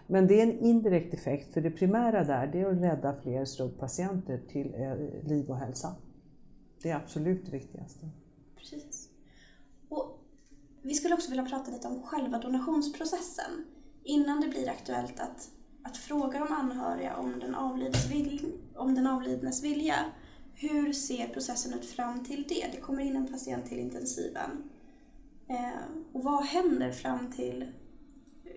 Men 0.07 0.27
det 0.27 0.41
är 0.41 0.43
en 0.43 0.59
indirekt 0.59 1.13
effekt, 1.13 1.53
för 1.53 1.61
det 1.61 1.71
primära 1.71 2.23
där 2.23 2.47
det 2.47 2.59
är 2.59 2.65
att 2.65 2.81
rädda 2.81 3.15
fler 3.21 3.45
strokepatienter 3.45 4.41
till 4.51 4.73
eh, 4.73 5.27
liv 5.27 5.49
och 5.49 5.57
hälsa. 5.57 5.95
Det 6.81 6.89
är 6.89 6.95
absolut 6.95 7.45
det 7.45 7.51
viktigaste. 7.51 8.09
Precis. 8.55 9.09
Och 9.89 10.19
vi 10.81 10.93
skulle 10.93 11.13
också 11.13 11.29
vilja 11.29 11.45
prata 11.45 11.71
lite 11.71 11.87
om 11.87 12.03
själva 12.03 12.39
donationsprocessen. 12.39 13.65
Innan 14.03 14.41
det 14.41 14.47
blir 14.47 14.69
aktuellt 14.69 15.19
att, 15.19 15.49
att 15.83 15.97
fråga 15.97 16.39
de 16.39 16.53
anhöriga 16.53 17.15
om 17.17 17.39
den, 17.39 17.55
avlidnes 17.55 18.07
om 18.75 18.95
den 18.95 19.07
avlidnes 19.07 19.63
vilja. 19.63 19.95
Hur 20.53 20.93
ser 20.93 21.27
processen 21.27 21.73
ut 21.73 21.85
fram 21.85 22.23
till 22.23 22.45
det? 22.47 22.67
Det 22.71 22.81
kommer 22.81 23.03
in 23.03 23.15
en 23.15 23.27
patient 23.27 23.65
till 23.65 23.79
intensiven. 23.79 24.69
Eh, 25.47 25.55
och 26.13 26.23
vad 26.23 26.43
händer 26.43 26.91
fram 26.91 27.31
till... 27.31 27.61
Eh, 27.61 28.51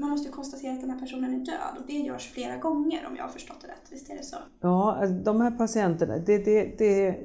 man 0.00 0.10
måste 0.10 0.28
ju 0.28 0.34
konstatera 0.34 0.72
att 0.72 0.80
den 0.80 0.90
här 0.90 0.98
personen 0.98 1.34
är 1.34 1.44
död 1.44 1.76
och 1.80 1.86
det 1.86 1.92
görs 1.92 2.32
flera 2.32 2.56
gånger 2.56 3.06
om 3.06 3.16
jag 3.16 3.24
har 3.24 3.30
förstått 3.30 3.60
det 3.60 3.68
rätt. 3.68 3.92
Visst 3.92 4.10
är 4.10 4.16
det 4.16 4.24
så? 4.24 4.36
Ja, 4.60 5.06
de 5.24 5.40
här 5.40 5.50
patienterna, 5.50 6.18
det, 6.18 6.38
det, 6.38 6.78
det, 6.78 7.16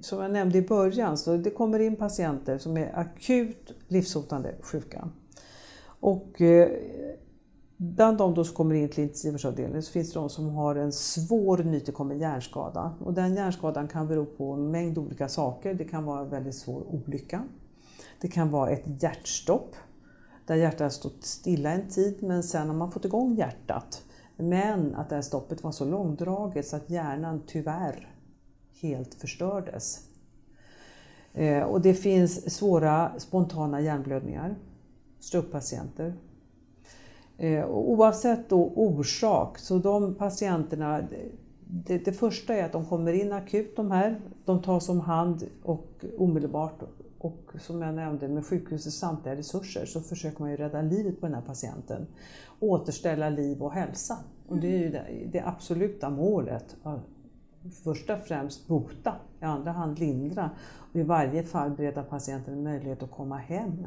som 0.00 0.22
jag 0.22 0.30
nämnde 0.30 0.58
i 0.58 0.62
början, 0.62 1.18
så 1.18 1.36
det 1.36 1.50
kommer 1.50 1.78
in 1.78 1.96
patienter 1.96 2.58
som 2.58 2.76
är 2.76 2.98
akut 2.98 3.72
livshotande 3.88 4.54
sjuka. 4.60 5.08
Och 6.00 6.40
eh, 6.40 6.68
bland 7.76 8.18
de 8.18 8.44
som 8.44 8.54
kommer 8.54 8.74
in 8.74 8.88
till 8.88 9.02
intensivvårdsavdelningen 9.02 9.82
så 9.82 9.92
finns 9.92 10.12
det 10.12 10.18
de 10.18 10.28
som 10.28 10.48
har 10.48 10.76
en 10.76 10.92
svår 10.92 11.58
nytillkommen 11.58 12.18
hjärnskada. 12.18 12.94
Och 13.00 13.12
den 13.14 13.34
hjärnskadan 13.34 13.88
kan 13.88 14.08
bero 14.08 14.24
på 14.24 14.52
en 14.52 14.70
mängd 14.70 14.98
olika 14.98 15.28
saker. 15.28 15.74
Det 15.74 15.84
kan 15.84 16.04
vara 16.04 16.20
en 16.20 16.28
väldigt 16.28 16.54
svår 16.54 16.82
olycka. 16.94 17.44
Det 18.20 18.28
kan 18.28 18.50
vara 18.50 18.70
ett 18.70 19.02
hjärtstopp 19.02 19.76
där 20.46 20.54
hjärtat 20.54 20.92
stått 20.92 21.24
stilla 21.24 21.70
en 21.70 21.88
tid 21.88 22.22
men 22.22 22.42
sen 22.42 22.68
har 22.68 22.74
man 22.74 22.92
fått 22.92 23.04
igång 23.04 23.34
hjärtat. 23.34 24.02
Men 24.36 24.94
att 24.94 25.08
det 25.08 25.14
här 25.14 25.22
stoppet 25.22 25.62
var 25.62 25.72
så 25.72 25.84
långdraget 25.84 26.66
så 26.66 26.76
att 26.76 26.90
hjärnan 26.90 27.42
tyvärr 27.46 28.14
helt 28.80 29.14
förstördes. 29.14 30.00
Eh, 31.32 31.62
och 31.62 31.80
det 31.80 31.94
finns 31.94 32.54
svåra 32.54 33.12
spontana 33.18 33.80
hjärnblödningar, 33.80 34.56
strokepatienter. 35.20 36.14
Eh, 37.38 37.62
och 37.62 37.90
Oavsett 37.90 38.48
då 38.48 38.72
orsak, 38.74 39.58
så 39.58 39.78
de 39.78 40.14
patienterna, 40.14 41.02
det, 41.66 41.98
det 41.98 42.12
första 42.12 42.54
är 42.54 42.64
att 42.64 42.72
de 42.72 42.86
kommer 42.86 43.12
in 43.12 43.32
akut 43.32 43.76
de 43.76 43.90
här, 43.90 44.20
de 44.44 44.62
tas 44.62 44.88
om 44.88 45.00
hand 45.00 45.46
och 45.62 46.04
omedelbart 46.18 46.82
och 47.26 47.60
som 47.60 47.82
jag 47.82 47.94
nämnde 47.94 48.28
med 48.28 48.46
sjukhusets 48.46 48.96
samtliga 48.96 49.36
resurser 49.36 49.86
så 49.86 50.00
försöker 50.00 50.40
man 50.40 50.50
ju 50.50 50.56
rädda 50.56 50.82
livet 50.82 51.20
på 51.20 51.26
den 51.26 51.34
här 51.34 51.42
patienten. 51.42 52.06
Återställa 52.60 53.28
liv 53.28 53.62
och 53.62 53.72
hälsa. 53.72 54.18
Och 54.48 54.56
det 54.56 54.66
är 54.66 54.78
ju 54.78 54.90
det, 54.90 55.28
det 55.32 55.40
absoluta 55.40 56.10
målet. 56.10 56.76
Först 57.84 58.10
och 58.10 58.18
främst 58.18 58.66
bota, 58.68 59.14
i 59.40 59.44
andra 59.44 59.72
hand 59.72 59.98
lindra 59.98 60.50
och 60.92 60.96
i 60.96 61.02
varje 61.02 61.42
fall 61.42 61.70
bereda 61.70 62.02
patienten 62.02 62.54
en 62.54 62.62
möjlighet 62.62 63.02
att 63.02 63.10
komma 63.10 63.36
hem. 63.36 63.86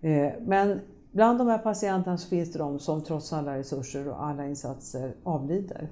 Eh, 0.00 0.32
men 0.40 0.80
bland 1.12 1.38
de 1.38 1.48
här 1.48 1.58
patienterna 1.58 2.18
så 2.18 2.28
finns 2.28 2.52
det 2.52 2.58
de 2.58 2.78
som 2.78 3.02
trots 3.02 3.32
alla 3.32 3.58
resurser 3.58 4.08
och 4.08 4.24
alla 4.24 4.46
insatser 4.46 5.14
avlider. 5.22 5.88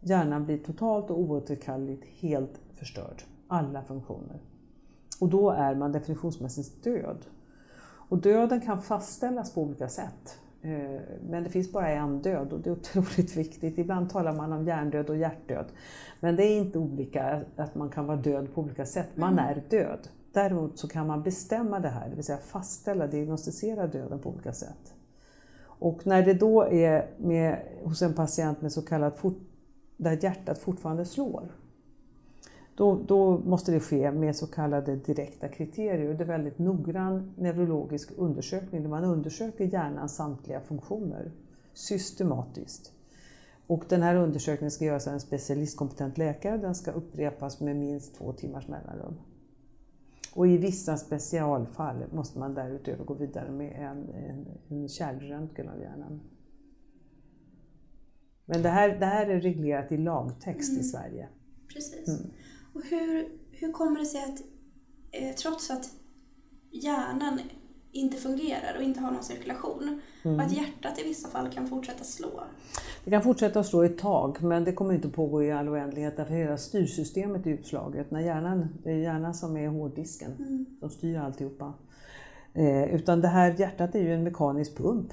Hjärnan 0.00 0.44
blir 0.44 0.58
totalt 0.58 1.10
och 1.10 1.18
oåterkalleligt 1.18 2.04
helt 2.20 2.60
förstörd, 2.74 3.22
alla 3.48 3.82
funktioner. 3.82 4.40
Och 5.20 5.28
då 5.28 5.50
är 5.50 5.74
man 5.74 5.92
definitionsmässigt 5.92 6.84
död. 6.84 7.26
Och 7.82 8.18
döden 8.18 8.60
kan 8.60 8.82
fastställas 8.82 9.54
på 9.54 9.62
olika 9.62 9.88
sätt. 9.88 10.38
Eh, 10.62 11.00
Men 11.30 11.44
det 11.44 11.50
finns 11.50 11.72
bara 11.72 11.88
en 11.88 12.22
död 12.22 12.52
och 12.52 12.60
det 12.60 12.70
är 12.70 12.72
otroligt 12.72 13.36
viktigt. 13.36 13.78
Ibland 13.78 14.10
talar 14.10 14.32
man 14.32 14.52
om 14.52 14.64
hjärndöd 14.64 15.10
och 15.10 15.16
hjärtdöd. 15.16 15.66
Men 16.20 16.36
det 16.36 16.44
är 16.44 16.58
inte 16.58 16.78
olika 16.78 17.42
att 17.56 17.74
man 17.74 17.88
kan 17.88 18.06
vara 18.06 18.16
död 18.16 18.54
på 18.54 18.60
olika 18.60 18.86
sätt. 18.86 19.08
Man 19.14 19.38
är 19.38 19.62
död. 19.70 20.08
Däremot 20.32 20.78
så 20.78 20.88
kan 20.88 21.06
man 21.06 21.22
bestämma 21.22 21.80
det 21.80 21.88
här, 21.88 22.08
det 22.08 22.14
vill 22.14 22.24
säga 22.24 22.38
fastställa, 22.38 23.06
diagnostisera 23.06 23.86
döden 23.86 24.18
på 24.18 24.30
olika 24.30 24.52
sätt. 24.52 24.94
Och 25.62 26.06
när 26.06 26.22
det 26.22 26.34
då 26.34 26.62
är 26.62 27.10
med, 27.18 27.62
hos 27.84 28.02
en 28.02 28.14
patient 28.14 28.62
med 28.62 28.72
så 28.72 28.82
kallat 28.82 29.18
fort, 29.18 29.38
där 29.96 30.18
hjärtat 30.24 30.58
fortfarande 30.58 31.04
slår, 31.04 31.52
då, 32.80 33.02
då 33.06 33.38
måste 33.38 33.72
det 33.72 33.80
ske 33.80 34.10
med 34.10 34.36
så 34.36 34.46
kallade 34.46 34.96
direkta 34.96 35.48
kriterier. 35.48 36.14
Det 36.14 36.24
är 36.24 36.26
väldigt 36.26 36.58
noggrann 36.58 37.34
neurologisk 37.36 38.10
undersökning 38.16 38.82
där 38.82 38.88
man 38.88 39.04
undersöker 39.04 39.64
hjärnans 39.64 40.16
samtliga 40.16 40.60
funktioner 40.60 41.32
systematiskt. 41.72 42.92
Och 43.66 43.84
den 43.88 44.02
här 44.02 44.14
undersökningen 44.14 44.70
ska 44.70 44.84
göras 44.84 45.06
av 45.06 45.14
en 45.14 45.20
specialistkompetent 45.20 46.18
läkare. 46.18 46.56
Den 46.56 46.74
ska 46.74 46.90
upprepas 46.90 47.60
med 47.60 47.76
minst 47.76 48.14
två 48.14 48.32
timmars 48.32 48.68
mellanrum. 48.68 49.14
Och 50.34 50.48
i 50.48 50.56
vissa 50.56 50.96
specialfall 50.96 52.04
måste 52.12 52.38
man 52.38 52.54
därutöver 52.54 53.04
gå 53.04 53.14
vidare 53.14 53.50
med 53.50 53.72
en, 53.72 54.08
en, 54.14 54.46
en 54.68 54.88
kärlröntgen 54.88 55.68
av 55.68 55.80
hjärnan. 55.80 56.20
Men 58.44 58.62
det 58.62 58.68
här, 58.68 58.88
det 59.00 59.06
här 59.06 59.26
är 59.26 59.40
reglerat 59.40 59.92
i 59.92 59.96
lagtext 59.96 60.80
i 60.80 60.82
Sverige. 60.82 61.28
Precis. 61.74 62.22
Och 62.72 62.82
hur, 62.84 63.28
hur 63.52 63.72
kommer 63.72 63.98
det 64.00 64.06
sig 64.06 64.20
att 64.20 64.40
eh, 65.10 65.34
trots 65.34 65.70
att 65.70 65.90
hjärnan 66.70 67.40
inte 67.92 68.16
fungerar 68.16 68.76
och 68.76 68.82
inte 68.82 69.00
har 69.00 69.10
någon 69.10 69.22
cirkulation, 69.22 70.00
att 70.40 70.52
hjärtat 70.52 70.98
i 71.00 71.02
vissa 71.02 71.28
fall 71.28 71.50
kan 71.50 71.66
fortsätta 71.66 72.04
slå? 72.04 72.44
Det 73.04 73.10
kan 73.10 73.22
fortsätta 73.22 73.60
att 73.60 73.66
slå 73.66 73.82
ett 73.82 73.98
tag 73.98 74.42
men 74.42 74.64
det 74.64 74.72
kommer 74.72 74.94
inte 74.94 75.08
pågå 75.08 75.42
i 75.42 75.52
all 75.52 75.68
oändlighet 75.68 76.16
därför 76.16 76.34
hela 76.34 76.56
styrsystemet 76.56 77.46
är 77.46 77.50
utslaget. 77.50 78.10
När 78.10 78.20
hjärnan, 78.20 78.68
det 78.82 78.90
är 78.90 78.96
hjärnan 78.96 79.34
som 79.34 79.56
är 79.56 79.68
hårddisken 79.68 80.66
som 80.80 80.90
styr 80.90 81.18
alltihopa. 81.18 81.74
Eh, 82.54 82.94
utan 82.94 83.20
det 83.20 83.28
här 83.28 83.54
hjärtat 83.58 83.94
är 83.94 84.00
ju 84.00 84.14
en 84.14 84.24
mekanisk 84.24 84.76
pump. 84.76 85.12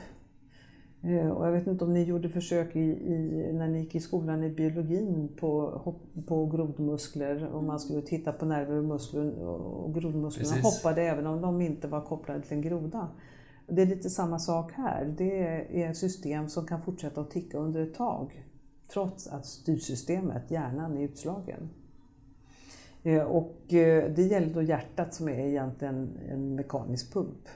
Eh, 1.07 1.29
och 1.29 1.47
jag 1.47 1.51
vet 1.51 1.67
inte 1.67 1.83
om 1.83 1.93
ni 1.93 2.03
gjorde 2.03 2.29
försök 2.29 2.75
i, 2.75 2.79
i, 2.79 3.49
när 3.53 3.67
ni 3.67 3.79
gick 3.79 3.95
i 3.95 3.99
skolan 3.99 4.43
i 4.43 4.49
biologin 4.49 5.29
på, 5.39 5.81
på 6.27 6.45
grodmuskler 6.45 7.47
och 7.47 7.63
man 7.63 7.79
skulle 7.79 8.01
titta 8.01 8.31
på 8.31 8.45
nerver 8.45 8.77
och 8.77 8.83
muskler 8.83 9.39
och 9.39 9.93
grodmusklerna 9.93 10.49
Precis. 10.55 10.83
hoppade 10.83 11.01
även 11.01 11.27
om 11.27 11.41
de 11.41 11.61
inte 11.61 11.87
var 11.87 12.01
kopplade 12.01 12.41
till 12.41 12.53
en 12.53 12.61
groda. 12.61 13.07
Det 13.67 13.81
är 13.81 13.85
lite 13.85 14.09
samma 14.09 14.39
sak 14.39 14.71
här. 14.71 15.13
Det 15.17 15.39
är 15.83 15.89
ett 15.89 15.97
system 15.97 16.49
som 16.49 16.67
kan 16.67 16.81
fortsätta 16.81 17.21
att 17.21 17.31
ticka 17.31 17.57
under 17.57 17.81
ett 17.81 17.93
tag 17.93 18.45
trots 18.93 19.27
att 19.27 19.45
styrsystemet, 19.45 20.51
hjärnan, 20.51 20.97
är 20.97 21.01
utslagen. 21.01 21.69
Eh, 23.03 23.23
Och 23.23 23.73
eh, 23.73 24.11
det 24.11 24.23
gäller 24.23 24.53
då 24.53 24.61
hjärtat 24.61 25.13
som 25.13 25.29
är 25.29 25.39
egentligen 25.39 26.09
en 26.29 26.55
mekanisk 26.55 27.13
pump. 27.13 27.47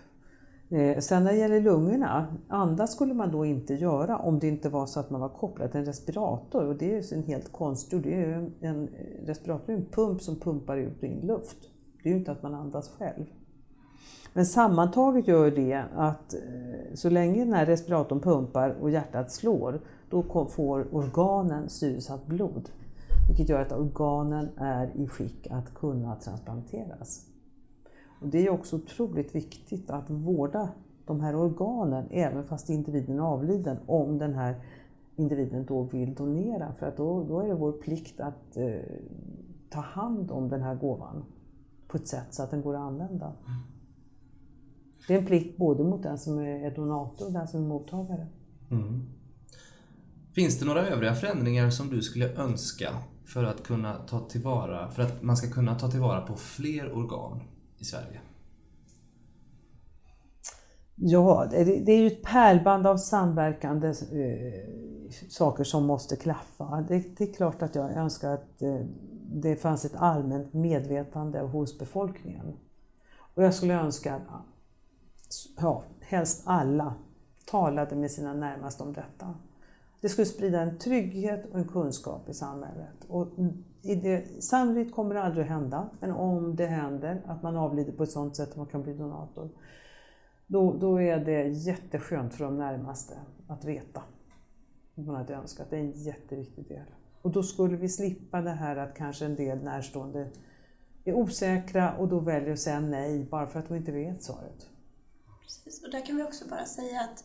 Eh, 0.71 0.99
sen 0.99 1.23
när 1.23 1.31
det 1.31 1.37
gäller 1.37 1.61
lungorna, 1.61 2.27
andas 2.47 2.93
skulle 2.93 3.13
man 3.13 3.31
då 3.31 3.45
inte 3.45 3.73
göra 3.73 4.17
om 4.17 4.39
det 4.39 4.47
inte 4.47 4.69
var 4.69 4.85
så 4.85 4.99
att 4.99 5.09
man 5.09 5.21
var 5.21 5.29
kopplad 5.29 5.71
till 5.71 5.79
en 5.79 5.85
respirator 5.85 6.65
och 6.65 6.75
det 6.75 6.95
är 6.95 7.01
ju 7.01 7.17
en 7.17 7.23
helt 7.23 7.51
konstgjord, 7.51 8.03
det 8.03 8.13
är 8.13 8.51
en, 8.61 8.87
eh, 8.87 9.25
respirator 9.25 9.73
är 9.73 9.77
en 9.77 9.85
pump 9.85 10.21
som 10.21 10.39
pumpar 10.39 10.77
ut 10.77 10.97
och 10.97 11.03
in 11.03 11.19
luft. 11.19 11.57
Det 12.03 12.09
är 12.09 12.13
ju 12.13 12.19
inte 12.19 12.31
att 12.31 12.43
man 12.43 12.55
andas 12.55 12.89
själv. 12.89 13.25
Men 14.33 14.45
sammantaget 14.45 15.27
gör 15.27 15.51
det 15.51 15.83
att 15.95 16.33
eh, 16.33 16.39
så 16.93 17.09
länge 17.09 17.45
den 17.45 17.53
här 17.53 17.65
respiratorn 17.65 18.19
pumpar 18.19 18.69
och 18.81 18.89
hjärtat 18.89 19.31
slår, 19.31 19.81
då 20.09 20.45
får 20.45 20.95
organen 20.95 21.69
syresatt 21.69 22.25
blod. 22.25 22.69
Vilket 23.27 23.49
gör 23.49 23.61
att 23.61 23.71
organen 23.71 24.49
är 24.57 24.91
i 24.95 25.07
skick 25.07 25.47
att 25.51 25.73
kunna 25.73 26.15
transplanteras. 26.15 27.30
Och 28.21 28.27
det 28.27 28.45
är 28.47 28.49
också 28.49 28.75
otroligt 28.75 29.35
viktigt 29.35 29.89
att 29.89 30.09
vårda 30.09 30.69
de 31.05 31.21
här 31.21 31.35
organen 31.35 32.07
även 32.11 32.43
fast 32.43 32.69
individen 32.69 33.19
är 33.19 33.23
avliden 33.23 33.77
om 33.85 34.17
den 34.17 34.33
här 34.33 34.55
individen 35.15 35.65
då 35.65 35.83
vill 35.83 36.13
donera. 36.13 36.73
För 36.79 36.85
att 36.85 36.97
då, 36.97 37.23
då 37.23 37.39
är 37.39 37.47
det 37.47 37.55
vår 37.55 37.71
plikt 37.71 38.19
att 38.19 38.57
eh, 38.57 38.79
ta 39.69 39.81
hand 39.81 40.31
om 40.31 40.49
den 40.49 40.61
här 40.61 40.75
gåvan 40.75 41.25
på 41.87 41.97
ett 41.97 42.07
sätt 42.07 42.27
så 42.29 42.43
att 42.43 42.51
den 42.51 42.61
går 42.61 42.75
att 42.75 42.81
använda. 42.81 43.33
Det 45.07 45.13
är 45.13 45.19
en 45.19 45.25
plikt 45.25 45.57
både 45.57 45.83
mot 45.83 46.03
den 46.03 46.17
som 46.17 46.39
är 46.39 46.75
donator 46.75 47.25
och 47.25 47.33
den 47.33 47.47
som 47.47 47.63
är 47.63 47.67
mottagare. 47.67 48.27
Finns 50.33 50.59
det 50.59 50.65
några 50.65 50.87
övriga 50.87 51.15
förändringar 51.15 51.69
som 51.69 51.89
du 51.89 52.01
skulle 52.01 52.33
önska 52.33 52.89
för 53.25 53.43
att 53.43 53.63
kunna 53.63 53.93
ta 53.93 54.19
tillvara, 54.19 54.89
för 54.91 55.01
att 55.01 55.23
man 55.23 55.37
ska 55.37 55.49
kunna 55.49 55.75
ta 55.75 55.91
tillvara 55.91 56.21
på 56.21 56.35
fler 56.35 56.97
organ 56.97 57.41
i 57.81 57.85
Sverige? 57.85 58.21
Ja, 60.95 61.47
det, 61.51 61.91
är 61.91 61.97
ju 61.97 62.07
ett 62.07 62.23
pärlband 62.23 62.87
av 62.87 62.97
samverkande 62.97 63.87
eh, 63.87 65.13
saker 65.29 65.63
som 65.63 65.85
måste 65.85 66.15
klaffa. 66.15 66.85
Det, 66.87 67.17
det 67.17 67.29
är 67.29 67.33
klart 67.33 67.61
att 67.61 67.75
jag 67.75 67.91
önskar 67.91 68.33
att 68.33 68.61
eh, 68.61 68.79
det 69.33 69.55
fanns 69.55 69.85
ett 69.85 69.95
allmänt 69.95 70.53
medvetande 70.53 71.39
hos 71.39 71.79
befolkningen. 71.79 72.53
Och 73.17 73.43
jag 73.43 73.53
skulle 73.53 73.73
önska 73.73 74.15
att 74.15 75.45
ja, 75.57 75.83
helst 76.01 76.41
alla 76.45 76.93
talade 77.45 77.95
med 77.95 78.11
sina 78.11 78.33
närmaste 78.33 78.83
om 78.83 78.93
detta. 78.93 79.33
Det 80.01 80.09
skulle 80.09 80.25
sprida 80.25 80.61
en 80.61 80.77
trygghet 80.77 81.45
och 81.51 81.59
en 81.59 81.67
kunskap 81.67 82.29
i 82.29 82.33
samhället. 82.33 83.05
Och 83.07 83.27
det, 83.81 84.43
sannolikt 84.43 84.95
kommer 84.95 85.15
det 85.15 85.21
aldrig 85.21 85.43
att 85.43 85.51
hända, 85.51 85.89
men 85.99 86.11
om 86.11 86.55
det 86.55 86.65
händer 86.65 87.21
att 87.25 87.43
man 87.43 87.55
avlider 87.55 87.91
på 87.91 88.03
ett 88.03 88.11
sådant 88.11 88.35
sätt 88.35 88.49
att 88.49 88.55
man 88.55 88.65
kan 88.65 88.83
bli 88.83 88.93
donator, 88.93 89.49
då, 90.47 90.73
då 90.73 91.01
är 91.01 91.25
det 91.25 91.47
jätteskönt 91.47 92.33
för 92.33 92.45
de 92.45 92.57
närmaste 92.57 93.13
att 93.47 93.65
veta 93.65 94.03
att 94.95 95.05
man 95.05 95.15
hade 95.15 95.33
önskat. 95.33 95.69
Det 95.69 95.75
är 95.75 95.81
en 95.81 95.91
jätteviktig 95.91 96.67
del. 96.67 96.85
Och 97.21 97.31
då 97.31 97.43
skulle 97.43 97.77
vi 97.77 97.89
slippa 97.89 98.41
det 98.41 98.51
här 98.51 98.75
att 98.75 98.95
kanske 98.95 99.25
en 99.25 99.35
del 99.35 99.63
närstående 99.63 100.29
är 101.05 101.13
osäkra 101.13 101.97
och 101.97 102.07
då 102.07 102.19
väljer 102.19 102.53
att 102.53 102.59
säga 102.59 102.79
nej 102.79 103.27
bara 103.31 103.47
för 103.47 103.59
att 103.59 103.67
de 103.67 103.75
inte 103.75 103.91
vet 103.91 104.23
svaret. 104.23 104.69
Precis, 105.41 105.83
och 105.83 105.91
där 105.91 106.05
kan 106.05 106.15
vi 106.15 106.23
också 106.23 106.49
bara 106.49 106.65
säga 106.65 107.01
att 107.01 107.23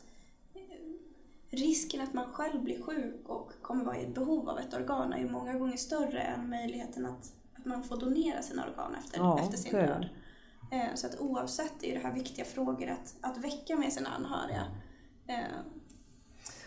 risken 1.50 2.00
att 2.00 2.14
man 2.14 2.32
själv 2.32 2.62
blir 2.62 2.82
sjuk 2.82 3.28
och 3.28 3.52
kommer 3.62 3.84
vara 3.84 4.00
i 4.00 4.06
behov 4.06 4.48
av 4.48 4.58
ett 4.58 4.74
organ 4.74 5.12
är 5.12 5.18
ju 5.18 5.30
många 5.30 5.58
gånger 5.58 5.76
större 5.76 6.20
än 6.20 6.50
möjligheten 6.50 7.06
att, 7.06 7.32
att 7.58 7.64
man 7.64 7.82
får 7.84 7.96
donera 7.96 8.42
sina 8.42 8.64
organ 8.66 8.94
efter, 8.94 9.18
ja, 9.18 9.40
efter 9.40 9.56
sin 9.56 9.72
död. 9.72 10.08
Eh, 10.72 10.94
så 10.94 11.06
att 11.06 11.20
oavsett 11.20 11.82
är 11.84 11.94
det 11.94 12.00
här 12.00 12.12
viktiga 12.12 12.44
frågor 12.44 12.88
att, 12.88 13.14
att 13.20 13.38
väcka 13.44 13.76
med 13.76 13.92
sina 13.92 14.08
anhöriga. 14.08 14.62
Eh. 15.26 15.56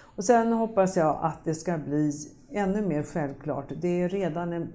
Och 0.01 0.25
sen 0.25 0.53
hoppas 0.53 0.97
jag 0.97 1.19
att 1.21 1.43
det 1.43 1.55
ska 1.55 1.77
bli 1.77 2.11
ännu 2.51 2.81
mer 2.81 3.03
självklart. 3.03 3.71
Det 3.81 4.01
är 4.01 4.09
redan 4.09 4.53
en, 4.53 4.73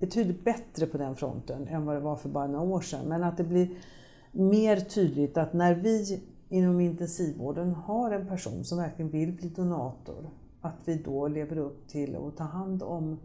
betydligt 0.00 0.44
bättre 0.44 0.86
på 0.86 0.98
den 0.98 1.16
fronten 1.16 1.68
än 1.68 1.86
vad 1.86 1.96
det 1.96 2.00
var 2.00 2.16
för 2.16 2.28
bara 2.28 2.46
några 2.46 2.64
år 2.64 2.80
sedan. 2.80 3.08
Men 3.08 3.24
att 3.24 3.36
det 3.36 3.44
blir 3.44 3.70
mer 4.32 4.76
tydligt 4.76 5.36
att 5.36 5.52
när 5.52 5.74
vi 5.74 6.22
inom 6.48 6.80
intensivvården 6.80 7.74
har 7.74 8.10
en 8.10 8.26
person 8.28 8.64
som 8.64 8.78
verkligen 8.78 9.10
vill 9.10 9.32
bli 9.32 9.48
donator, 9.48 10.30
att 10.60 10.76
vi 10.84 10.94
då 10.94 11.28
lever 11.28 11.58
upp 11.58 11.88
till 11.88 12.16
att 12.16 12.36
ta 12.36 12.44
hand 12.44 12.82
om 12.82 13.18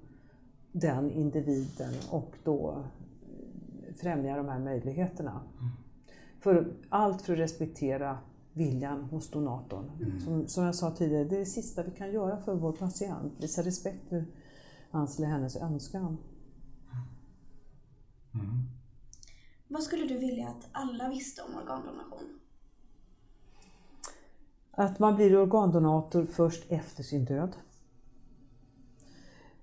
den 0.72 1.12
individen 1.12 1.94
och 2.10 2.36
då 2.44 2.84
främja 3.96 4.38
de 4.38 4.48
här 4.48 4.60
möjligheterna. 4.60 5.32
Mm. 5.32 5.72
För 6.40 6.74
allt 6.90 7.22
för 7.22 7.34
att 7.34 7.40
respektera 7.40 8.18
viljan 8.54 9.04
hos 9.04 9.32
donatorn. 9.32 9.92
Mm. 10.02 10.20
Som, 10.20 10.48
som 10.48 10.64
jag 10.64 10.76
sa 10.76 10.92
tidigare, 10.92 11.24
det 11.24 11.36
är 11.36 11.40
det 11.40 11.46
sista 11.46 11.84
vi 11.84 11.92
kan 11.92 12.12
göra 12.12 12.38
för 12.38 12.56
vår 12.56 12.72
patient. 12.72 13.34
Visa 13.40 13.62
respekt 13.62 14.10
för 14.10 14.26
hans 14.92 15.18
eller 15.18 15.28
hennes 15.28 15.56
önskan. 15.56 16.18
Mm. 18.34 18.64
Vad 19.68 19.84
skulle 19.84 20.06
du 20.06 20.18
vilja 20.18 20.48
att 20.48 20.68
alla 20.72 21.10
visste 21.10 21.42
om 21.42 21.56
organdonation? 21.56 22.40
Att 24.76 25.00
man 25.00 25.16
blir 25.16 25.42
organdonator 25.42 26.26
först 26.26 26.72
efter 26.72 27.04
sin 27.04 27.26
död. 27.26 27.56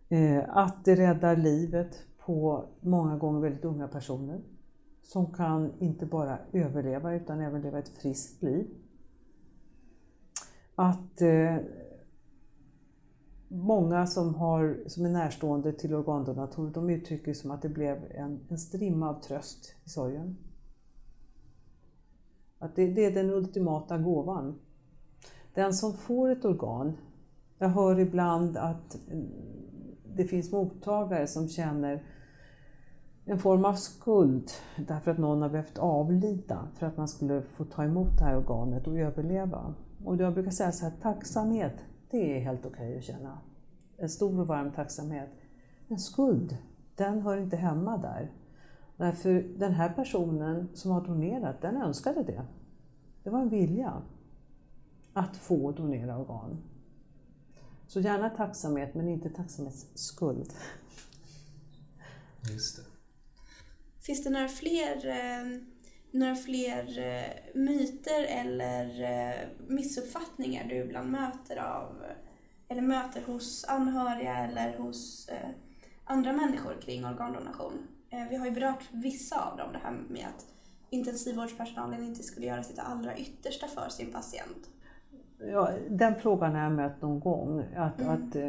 Eh, 0.09 0.57
att 0.57 0.85
det 0.85 0.97
räddar 0.97 1.37
livet 1.37 2.05
på 2.19 2.65
många 2.81 3.17
gånger 3.17 3.41
väldigt 3.41 3.65
unga 3.65 3.89
personer 3.89 4.41
som 5.03 5.33
kan 5.33 5.73
inte 5.79 6.07
bara 6.07 6.39
överleva 6.53 7.15
utan 7.15 7.41
även 7.41 7.63
leva 7.63 7.79
ett 7.79 7.89
friskt 7.89 8.43
liv. 8.43 8.67
Att 10.75 11.23
eh, 11.23 11.57
många 13.49 14.07
som, 14.07 14.35
har, 14.35 14.79
som 14.87 15.05
är 15.05 15.11
närstående 15.11 15.73
till 15.73 15.95
organdonatorer 15.95 16.71
de 16.71 16.91
uttrycker 16.91 17.35
som 17.35 17.51
att 17.51 17.63
det 17.63 17.69
blev 17.69 18.05
en, 18.11 18.41
en 18.49 18.59
strimma 18.59 19.09
av 19.09 19.21
tröst 19.21 19.75
i 19.85 19.89
sorgen. 19.89 20.37
Att 22.59 22.77
det, 22.77 22.87
det 22.87 23.05
är 23.05 23.15
den 23.15 23.31
ultimata 23.31 23.99
gåvan. 23.99 24.59
Den 25.55 25.75
som 25.75 25.95
får 25.95 26.31
ett 26.31 26.45
organ, 26.45 26.97
jag 27.59 27.69
hör 27.69 28.01
ibland 28.01 28.57
att 28.57 28.99
mm, 29.11 29.29
det 30.15 30.25
finns 30.25 30.53
mottagare 30.53 31.27
som 31.27 31.49
känner 31.49 32.03
en 33.25 33.39
form 33.39 33.65
av 33.65 33.75
skuld 33.75 34.51
därför 34.77 35.11
att 35.11 35.19
någon 35.19 35.43
har 35.43 35.49
behövt 35.49 35.79
avlida 35.79 36.69
för 36.75 36.87
att 36.87 36.97
man 36.97 37.09
skulle 37.09 37.43
få 37.43 37.65
ta 37.65 37.85
emot 37.85 38.19
det 38.19 38.25
här 38.25 38.37
organet 38.37 38.87
och 38.87 38.99
överleva. 38.99 39.75
Och 40.05 40.17
jag 40.17 40.35
brukar 40.35 40.51
säga 40.51 40.73
så 40.73 40.85
här, 40.85 40.93
tacksamhet, 41.03 41.75
det 42.11 42.37
är 42.37 42.41
helt 42.41 42.67
okej 42.67 42.89
okay 42.89 42.99
att 42.99 43.05
känna. 43.05 43.39
En 43.97 44.09
stor 44.09 44.41
och 44.41 44.47
varm 44.47 44.73
tacksamhet. 44.73 45.29
Men 45.89 45.99
skuld, 45.99 46.57
den 46.97 47.21
hör 47.21 47.37
inte 47.37 47.57
hemma 47.57 47.97
där. 47.97 48.31
Därför 48.97 49.45
den 49.59 49.73
här 49.73 49.89
personen 49.89 50.69
som 50.75 50.91
har 50.91 51.01
donerat, 51.01 51.61
den 51.61 51.77
önskade 51.77 52.23
det. 52.23 52.43
Det 53.23 53.31
var 53.31 53.41
en 53.41 53.49
vilja 53.49 53.93
att 55.13 55.37
få 55.37 55.73
donera 55.73 56.19
organ. 56.19 56.63
Så 57.87 58.01
gärna 58.01 58.31
tacksamhet, 58.31 58.95
men 58.95 59.09
inte 59.09 59.31
tacksamhetsskuld. 59.31 60.53
Just 62.51 62.77
det. 62.77 62.83
Finns 64.01 64.25
det 64.25 64.31
några 64.31 64.49
fler, 64.49 65.07
eh, 65.07 65.61
några 66.11 66.35
fler 66.35 66.99
eh, 66.99 67.61
myter 67.61 68.25
eller 68.25 69.03
eh, 69.03 69.49
missuppfattningar 69.69 70.65
du 70.65 70.77
ibland 70.77 71.11
möter 71.11 71.57
av 71.57 72.05
eller 72.69 72.83
möter 72.83 73.23
hos 73.23 73.65
anhöriga 73.65 74.37
eller 74.37 74.79
hos 74.79 75.31
andra 76.05 76.33
människor 76.33 76.81
kring 76.83 77.05
organdonation? 77.05 77.87
Vi 78.31 78.37
har 78.37 78.47
ju 78.47 78.53
berört 78.53 78.85
vissa 78.93 79.45
av 79.45 79.57
dem, 79.57 79.73
det 79.73 79.79
här 79.79 79.93
med 80.09 80.27
att 80.27 80.47
intensivvårdspersonalen 80.91 82.05
inte 82.05 82.23
skulle 82.23 82.47
göra 82.47 82.63
sitt 82.63 82.79
allra 82.79 83.19
yttersta 83.19 83.69
för 83.69 83.89
sin 83.89 84.13
patient. 84.13 84.71
Ja, 85.47 85.71
den 85.89 86.15
frågan 86.15 86.55
har 86.55 86.63
jag 86.63 86.73
mött 86.73 87.03
någon 87.03 87.21
gång. 87.21 87.65
Att, 87.77 88.01
mm. 88.01 88.13
att, 88.13 88.37
eh, 88.37 88.49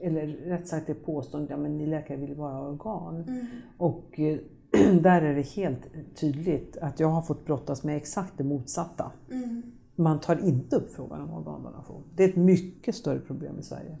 eller 0.00 0.26
rätt 0.26 0.68
sagt 0.68 0.86
det 0.86 0.94
påståendet, 0.94 1.50
ja 1.50 1.56
men 1.56 1.78
ni 1.78 1.86
läkare 1.86 2.16
vill 2.16 2.36
bara 2.36 2.52
ha 2.52 2.68
organ. 2.68 3.24
Mm. 3.28 3.46
Och 3.78 4.20
eh, 4.20 4.38
där 5.00 5.22
är 5.22 5.34
det 5.34 5.46
helt 5.46 5.88
tydligt 6.14 6.76
att 6.76 7.00
jag 7.00 7.08
har 7.08 7.22
fått 7.22 7.44
brottas 7.44 7.84
med 7.84 7.96
exakt 7.96 8.32
det 8.36 8.44
motsatta. 8.44 9.12
Mm. 9.30 9.62
Man 9.94 10.20
tar 10.20 10.44
inte 10.48 10.76
upp 10.76 10.94
frågan 10.94 11.20
om 11.20 11.32
organdonation. 11.32 12.02
Det 12.14 12.24
är 12.24 12.28
ett 12.28 12.36
mycket 12.36 12.94
större 12.94 13.20
problem 13.20 13.58
i 13.58 13.62
Sverige. 13.62 13.98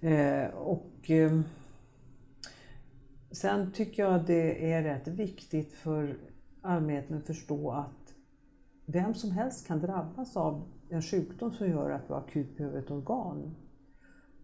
Eh, 0.00 0.54
och 0.54 1.10
eh, 1.10 1.40
Sen 3.34 3.72
tycker 3.72 4.02
jag 4.02 4.26
det 4.26 4.72
är 4.72 4.82
rätt 4.82 5.08
viktigt 5.08 5.72
för 5.72 6.18
allmänheten 6.62 7.16
att 7.16 7.26
förstå 7.26 7.70
att 7.70 8.14
vem 8.86 9.14
som 9.14 9.30
helst 9.30 9.66
kan 9.66 9.80
drabbas 9.80 10.36
av 10.36 10.62
en 10.88 11.02
sjukdom 11.02 11.52
som 11.52 11.68
gör 11.68 11.90
att 11.90 12.08
du 12.08 12.14
akut 12.14 12.56
behöver 12.56 12.78
ett 12.78 12.90
organ. 12.90 13.54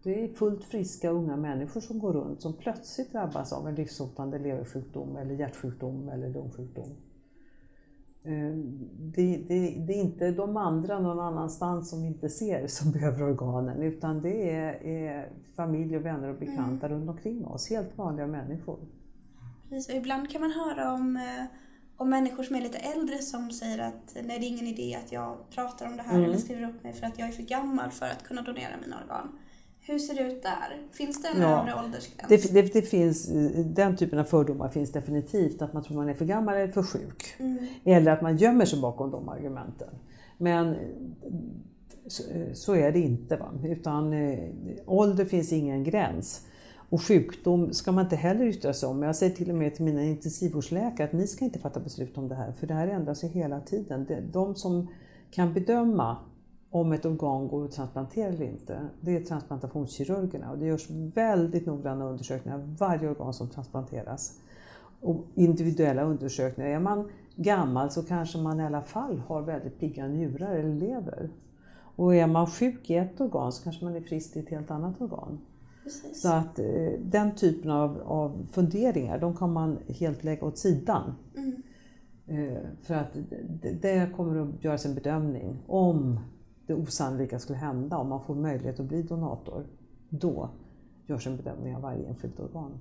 Det 0.03 0.23
är 0.23 0.33
fullt 0.33 0.63
friska 0.63 1.09
unga 1.09 1.35
människor 1.35 1.81
som 1.81 1.99
går 1.99 2.13
runt 2.13 2.41
som 2.41 2.53
plötsligt 2.53 3.11
drabbas 3.11 3.53
av 3.53 3.67
en 3.67 3.75
livshotande 3.75 4.39
leversjukdom 4.39 5.17
eller 5.17 5.33
hjärtsjukdom 5.33 6.09
eller 6.09 6.29
lungsjukdom. 6.29 6.89
Eh, 8.23 8.55
det, 8.99 9.37
det, 9.47 9.75
det, 9.87 9.93
är 9.93 10.01
inte 10.01 10.31
de 10.31 10.57
andra 10.57 10.99
någon 10.99 11.19
annanstans 11.19 11.89
som 11.89 12.03
inte 12.03 12.29
ser 12.29 12.67
som 12.67 12.91
behöver 12.91 13.23
organen 13.23 13.81
utan 13.81 14.21
det 14.21 14.51
är, 14.51 14.85
är 14.85 15.29
familj 15.55 15.97
och 15.97 16.05
vänner 16.05 16.29
och 16.29 16.39
bekanta 16.39 16.85
mm. 16.85 16.99
runt 16.99 17.09
omkring 17.09 17.45
oss, 17.45 17.69
helt 17.69 17.97
vanliga 17.97 18.27
människor. 18.27 18.79
Precis, 19.69 19.89
och 19.89 19.95
ibland 19.95 20.29
kan 20.29 20.41
man 20.41 20.51
höra 20.51 20.93
om 20.93 21.17
eh, 21.17 21.45
och 22.01 22.07
människor 22.07 22.43
som 22.43 22.55
är 22.55 22.61
lite 22.61 22.77
äldre 22.77 23.17
som 23.17 23.51
säger 23.51 23.79
att 23.79 24.15
nej, 24.15 24.39
det 24.39 24.45
är 24.45 24.47
ingen 24.47 24.67
idé 24.67 24.97
att 25.05 25.11
jag 25.11 25.37
pratar 25.49 25.85
om 25.85 25.97
det 25.97 26.03
här 26.03 26.15
mm. 26.15 26.25
eller 26.29 26.37
skriver 26.37 26.69
upp 26.69 26.83
mig 26.83 26.93
för 26.93 27.07
att 27.07 27.19
jag 27.19 27.27
är 27.27 27.31
för 27.31 27.43
gammal 27.43 27.91
för 27.91 28.05
att 28.05 28.23
kunna 28.23 28.41
donera 28.41 28.77
mina 28.81 28.97
organ. 29.03 29.39
Hur 29.79 29.99
ser 29.99 30.15
det 30.15 30.21
ut 30.21 30.43
där? 30.43 30.87
Finns 30.91 31.21
det 31.21 31.27
en 31.27 31.41
ja, 31.41 31.61
övre 31.61 31.83
åldersgräns? 31.85 32.29
Det, 32.29 32.53
det, 32.53 32.73
det, 32.73 32.81
finns, 32.81 33.27
den 33.65 33.97
typen 33.97 34.19
av 34.19 34.23
fördomar 34.23 34.69
finns 34.69 34.91
definitivt, 34.91 35.61
att 35.61 35.73
man 35.73 35.83
tror 35.83 35.97
man 35.97 36.09
är 36.09 36.13
för 36.13 36.25
gammal 36.25 36.55
eller 36.55 36.71
för 36.71 36.83
sjuk. 36.83 37.35
Mm. 37.37 37.67
Eller 37.83 38.11
att 38.11 38.21
man 38.21 38.37
gömmer 38.37 38.65
sig 38.65 38.81
bakom 38.81 39.11
de 39.11 39.29
argumenten. 39.29 39.89
Men 40.37 40.75
så, 42.07 42.23
så 42.53 42.75
är 42.75 42.91
det 42.91 42.99
inte. 42.99 43.37
Va? 43.37 43.51
Utan 43.63 44.13
eh, 44.13 44.39
ålder 44.85 45.25
finns 45.25 45.53
ingen 45.53 45.83
gräns. 45.83 46.45
Och 46.91 47.01
sjukdom 47.01 47.73
ska 47.73 47.91
man 47.91 48.03
inte 48.03 48.15
heller 48.15 48.45
yttra 48.45 48.73
sig 48.73 48.89
om. 48.89 49.03
Jag 49.03 49.15
säger 49.15 49.35
till 49.35 49.49
och 49.49 49.55
med 49.55 49.75
till 49.75 49.85
mina 49.85 50.03
intensivvårdsläkare 50.03 51.07
att 51.07 51.13
ni 51.13 51.27
ska 51.27 51.45
inte 51.45 51.59
fatta 51.59 51.79
beslut 51.79 52.17
om 52.17 52.27
det 52.27 52.35
här, 52.35 52.51
för 52.51 52.67
det 52.67 52.73
här 52.73 52.87
ändrar 52.87 53.13
sig 53.13 53.29
hela 53.29 53.59
tiden. 53.59 54.07
De 54.31 54.55
som 54.55 54.87
kan 55.31 55.53
bedöma 55.53 56.17
om 56.69 56.91
ett 56.91 57.05
organ 57.05 57.47
går 57.47 57.65
att 57.65 57.71
transplantera 57.71 58.27
eller 58.27 58.45
inte, 58.45 58.87
det 59.01 59.15
är 59.15 59.21
transplantationskirurgerna 59.21 60.51
och 60.51 60.57
det 60.57 60.65
görs 60.65 60.89
väldigt 60.89 61.65
noggranna 61.65 62.05
undersökningar 62.05 62.57
av 62.57 62.77
varje 62.77 63.09
organ 63.09 63.33
som 63.33 63.49
transplanteras. 63.49 64.39
Och 65.01 65.25
individuella 65.35 66.03
undersökningar. 66.03 66.69
Är 66.69 66.79
man 66.79 67.09
gammal 67.35 67.91
så 67.91 68.03
kanske 68.03 68.37
man 68.37 68.59
i 68.59 68.65
alla 68.65 68.81
fall 68.81 69.19
har 69.27 69.41
väldigt 69.41 69.79
pigga 69.79 70.07
njurar 70.07 70.55
eller 70.55 70.75
lever. 70.75 71.29
Och 71.95 72.15
är 72.15 72.27
man 72.27 72.47
sjuk 72.47 72.89
i 72.89 72.95
ett 72.95 73.21
organ 73.21 73.51
så 73.51 73.63
kanske 73.63 73.85
man 73.85 73.95
är 73.95 74.01
frisk 74.01 74.35
i 74.35 74.39
ett 74.39 74.49
helt 74.49 74.71
annat 74.71 75.01
organ. 75.01 75.39
Precis. 75.83 76.21
Så 76.21 76.29
att 76.29 76.59
eh, 76.59 76.91
den 76.99 77.35
typen 77.35 77.71
av, 77.71 78.01
av 78.01 78.47
funderingar, 78.51 79.19
de 79.19 79.35
kan 79.37 79.53
man 79.53 79.77
helt 79.87 80.23
lägga 80.23 80.45
åt 80.45 80.57
sidan. 80.57 81.15
Mm. 81.35 81.61
Eh, 82.27 82.61
för 82.81 82.93
att 82.93 83.13
det, 83.61 83.71
det 83.71 84.11
kommer 84.15 84.41
att 84.41 84.63
göras 84.63 84.85
en 84.85 84.95
bedömning 84.95 85.57
om 85.67 86.19
det 86.67 86.73
osannolika 86.73 87.39
skulle 87.39 87.59
hända, 87.59 87.97
om 87.97 88.09
man 88.09 88.23
får 88.23 88.35
möjlighet 88.35 88.79
att 88.79 88.85
bli 88.85 89.03
donator. 89.03 89.65
Då 90.09 90.49
görs 91.07 91.27
en 91.27 91.37
bedömning 91.37 91.75
av 91.75 91.81
varje 91.81 92.07
enskilt 92.07 92.39
organ. 92.39 92.79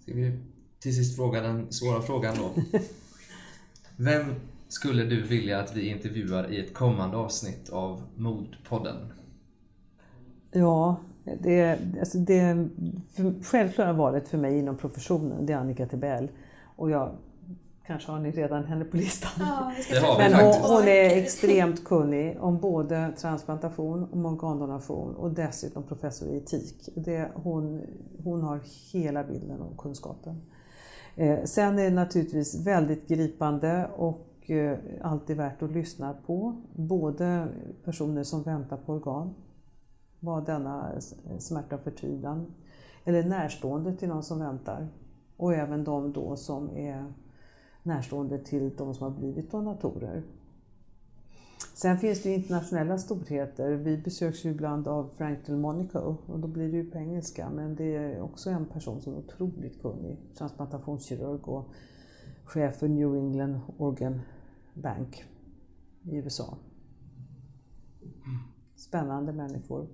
Ska 0.00 0.12
vi 0.14 0.38
till 0.78 0.96
sist 0.96 1.16
fråga 1.16 1.40
den 1.40 1.72
svåra 1.72 2.02
frågan 2.02 2.36
då? 2.36 2.62
Vem 3.96 4.34
skulle 4.68 5.04
du 5.04 5.22
vilja 5.22 5.60
att 5.60 5.76
vi 5.76 5.88
intervjuar 5.88 6.52
i 6.52 6.60
ett 6.60 6.74
kommande 6.74 7.16
avsnitt 7.16 7.70
av 7.70 8.02
Modpodden? 8.16 9.12
Ja, 10.52 10.96
det, 11.40 11.78
alltså 12.00 12.18
det 12.18 12.68
för, 13.12 13.44
självklara 13.44 13.92
valet 13.92 14.28
för 14.28 14.38
mig 14.38 14.58
inom 14.58 14.76
professionen, 14.76 15.46
det 15.46 15.52
är 15.52 15.56
Annika 15.56 15.86
Tibell. 15.86 16.28
Och 16.76 16.90
jag 16.90 17.10
kanske 17.86 18.12
har 18.12 18.18
ni 18.18 18.30
redan 18.30 18.64
henne 18.64 18.84
på 18.84 18.96
listan. 18.96 19.30
Ja, 19.90 20.14
Men 20.18 20.34
hon, 20.34 20.54
hon 20.62 20.82
är 20.82 21.16
extremt 21.16 21.84
kunnig 21.84 22.36
om 22.40 22.58
både 22.58 23.12
transplantation 23.18 24.04
och 24.04 24.32
organdonation 24.32 25.14
och 25.14 25.30
dessutom 25.30 25.82
professor 25.82 26.28
i 26.28 26.36
etik. 26.36 26.88
Det, 26.94 27.28
hon, 27.34 27.82
hon 28.24 28.42
har 28.42 28.60
hela 28.92 29.24
bilden 29.24 29.60
och 29.60 29.78
kunskapen. 29.78 30.42
Eh, 31.16 31.44
sen 31.44 31.78
är 31.78 31.84
det 31.84 31.90
naturligtvis 31.90 32.66
väldigt 32.66 33.08
gripande 33.08 33.90
och 33.96 34.50
eh, 34.50 34.78
alltid 35.02 35.36
värt 35.36 35.62
att 35.62 35.70
lyssna 35.70 36.14
på. 36.26 36.62
Både 36.72 37.48
personer 37.84 38.22
som 38.22 38.42
väntar 38.42 38.76
på 38.76 38.92
organ, 38.92 39.34
vad 40.20 40.46
denna 40.46 41.00
smärta 41.38 41.76
och 41.76 41.82
förtvivlan, 41.82 42.54
eller 43.04 43.24
närstående 43.24 43.96
till 43.96 44.08
någon 44.08 44.22
som 44.22 44.38
väntar. 44.38 44.88
Och 45.36 45.54
även 45.54 45.84
de 45.84 46.12
då 46.12 46.36
som 46.36 46.70
är 46.70 47.12
närstående 47.82 48.38
till 48.38 48.76
de 48.76 48.94
som 48.94 49.12
har 49.12 49.18
blivit 49.18 49.50
donatorer. 49.50 50.22
Sen 51.74 51.98
finns 51.98 52.22
det 52.22 52.28
ju 52.28 52.34
internationella 52.34 52.98
storheter. 52.98 53.72
Vi 53.72 53.96
besöks 53.96 54.44
ju 54.44 54.50
ibland 54.50 54.88
av 54.88 55.10
Frank 55.16 55.46
Delmonico 55.46 56.16
och 56.26 56.38
då 56.38 56.48
blir 56.48 56.70
det 56.70 56.76
ju 56.76 56.90
på 56.90 56.98
engelska 56.98 57.50
men 57.50 57.76
det 57.76 57.96
är 57.96 58.20
också 58.20 58.50
en 58.50 58.66
person 58.66 59.00
som 59.00 59.14
är 59.14 59.18
otroligt 59.18 59.82
kunnig, 59.82 60.18
transplantationskirurg 60.34 61.48
och 61.48 61.68
chef 62.44 62.76
för 62.76 62.88
New 62.88 63.16
England 63.16 63.60
Organ 63.76 64.20
Bank 64.74 65.24
i 66.02 66.16
USA. 66.16 66.58
Spännande 68.76 69.32
människor. 69.32 69.88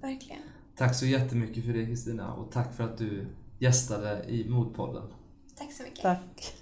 Verkligen. 0.00 0.42
Tack 0.76 0.94
så 0.94 1.06
jättemycket 1.06 1.64
för 1.64 1.72
det 1.72 1.86
Kristina 1.86 2.34
och 2.34 2.52
tack 2.52 2.74
för 2.74 2.84
att 2.84 2.98
du 2.98 3.26
gästade 3.58 4.24
i 4.28 4.48
Modpodden. 4.48 5.12
Tack 5.56 5.72
så 5.72 5.82
mycket. 5.82 6.02
Tack! 6.02 6.54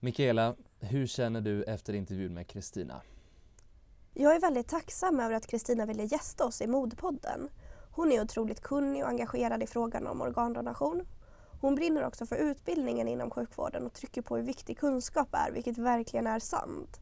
Mikaela, 0.00 0.56
hur 0.80 1.06
känner 1.06 1.40
du 1.40 1.62
efter 1.62 1.92
intervjun 1.92 2.34
med 2.34 2.46
Kristina? 2.46 3.00
Jag 4.14 4.36
är 4.36 4.40
väldigt 4.40 4.68
tacksam 4.68 5.20
över 5.20 5.34
att 5.34 5.46
Kristina 5.46 5.86
ville 5.86 6.04
gästa 6.04 6.44
oss 6.44 6.60
i 6.60 6.66
Modpodden. 6.66 7.48
Hon 7.90 8.12
är 8.12 8.22
otroligt 8.22 8.60
kunnig 8.60 9.02
och 9.02 9.08
engagerad 9.08 9.62
i 9.62 9.66
frågan 9.66 10.06
om 10.06 10.20
organdonation. 10.20 11.02
Hon 11.60 11.74
brinner 11.74 12.06
också 12.06 12.26
för 12.26 12.36
utbildningen 12.36 13.08
inom 13.08 13.30
sjukvården 13.30 13.86
och 13.86 13.92
trycker 13.92 14.22
på 14.22 14.36
hur 14.36 14.44
viktig 14.44 14.78
kunskap 14.78 15.28
är, 15.32 15.52
vilket 15.52 15.78
verkligen 15.78 16.26
är 16.26 16.38
sant. 16.38 17.00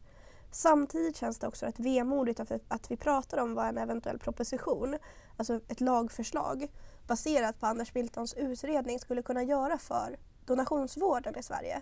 Samtidigt 0.53 1.17
känns 1.17 1.39
det 1.39 1.47
också 1.47 1.65
rätt 1.65 1.79
vemodigt 1.79 2.39
att 2.39 2.51
vi- 2.51 2.59
att 2.67 2.91
vi 2.91 2.97
pratar 2.97 3.37
om 3.37 3.53
vad 3.55 3.67
en 3.67 3.77
eventuell 3.77 4.19
proposition, 4.19 4.97
alltså 5.37 5.59
ett 5.67 5.81
lagförslag, 5.81 6.67
baserat 7.07 7.59
på 7.59 7.65
Anders 7.65 7.93
Miltons 7.95 8.33
utredning 8.33 8.99
skulle 8.99 9.21
kunna 9.21 9.43
göra 9.43 9.77
för 9.77 10.17
donationsvården 10.45 11.37
i 11.39 11.43
Sverige. 11.43 11.81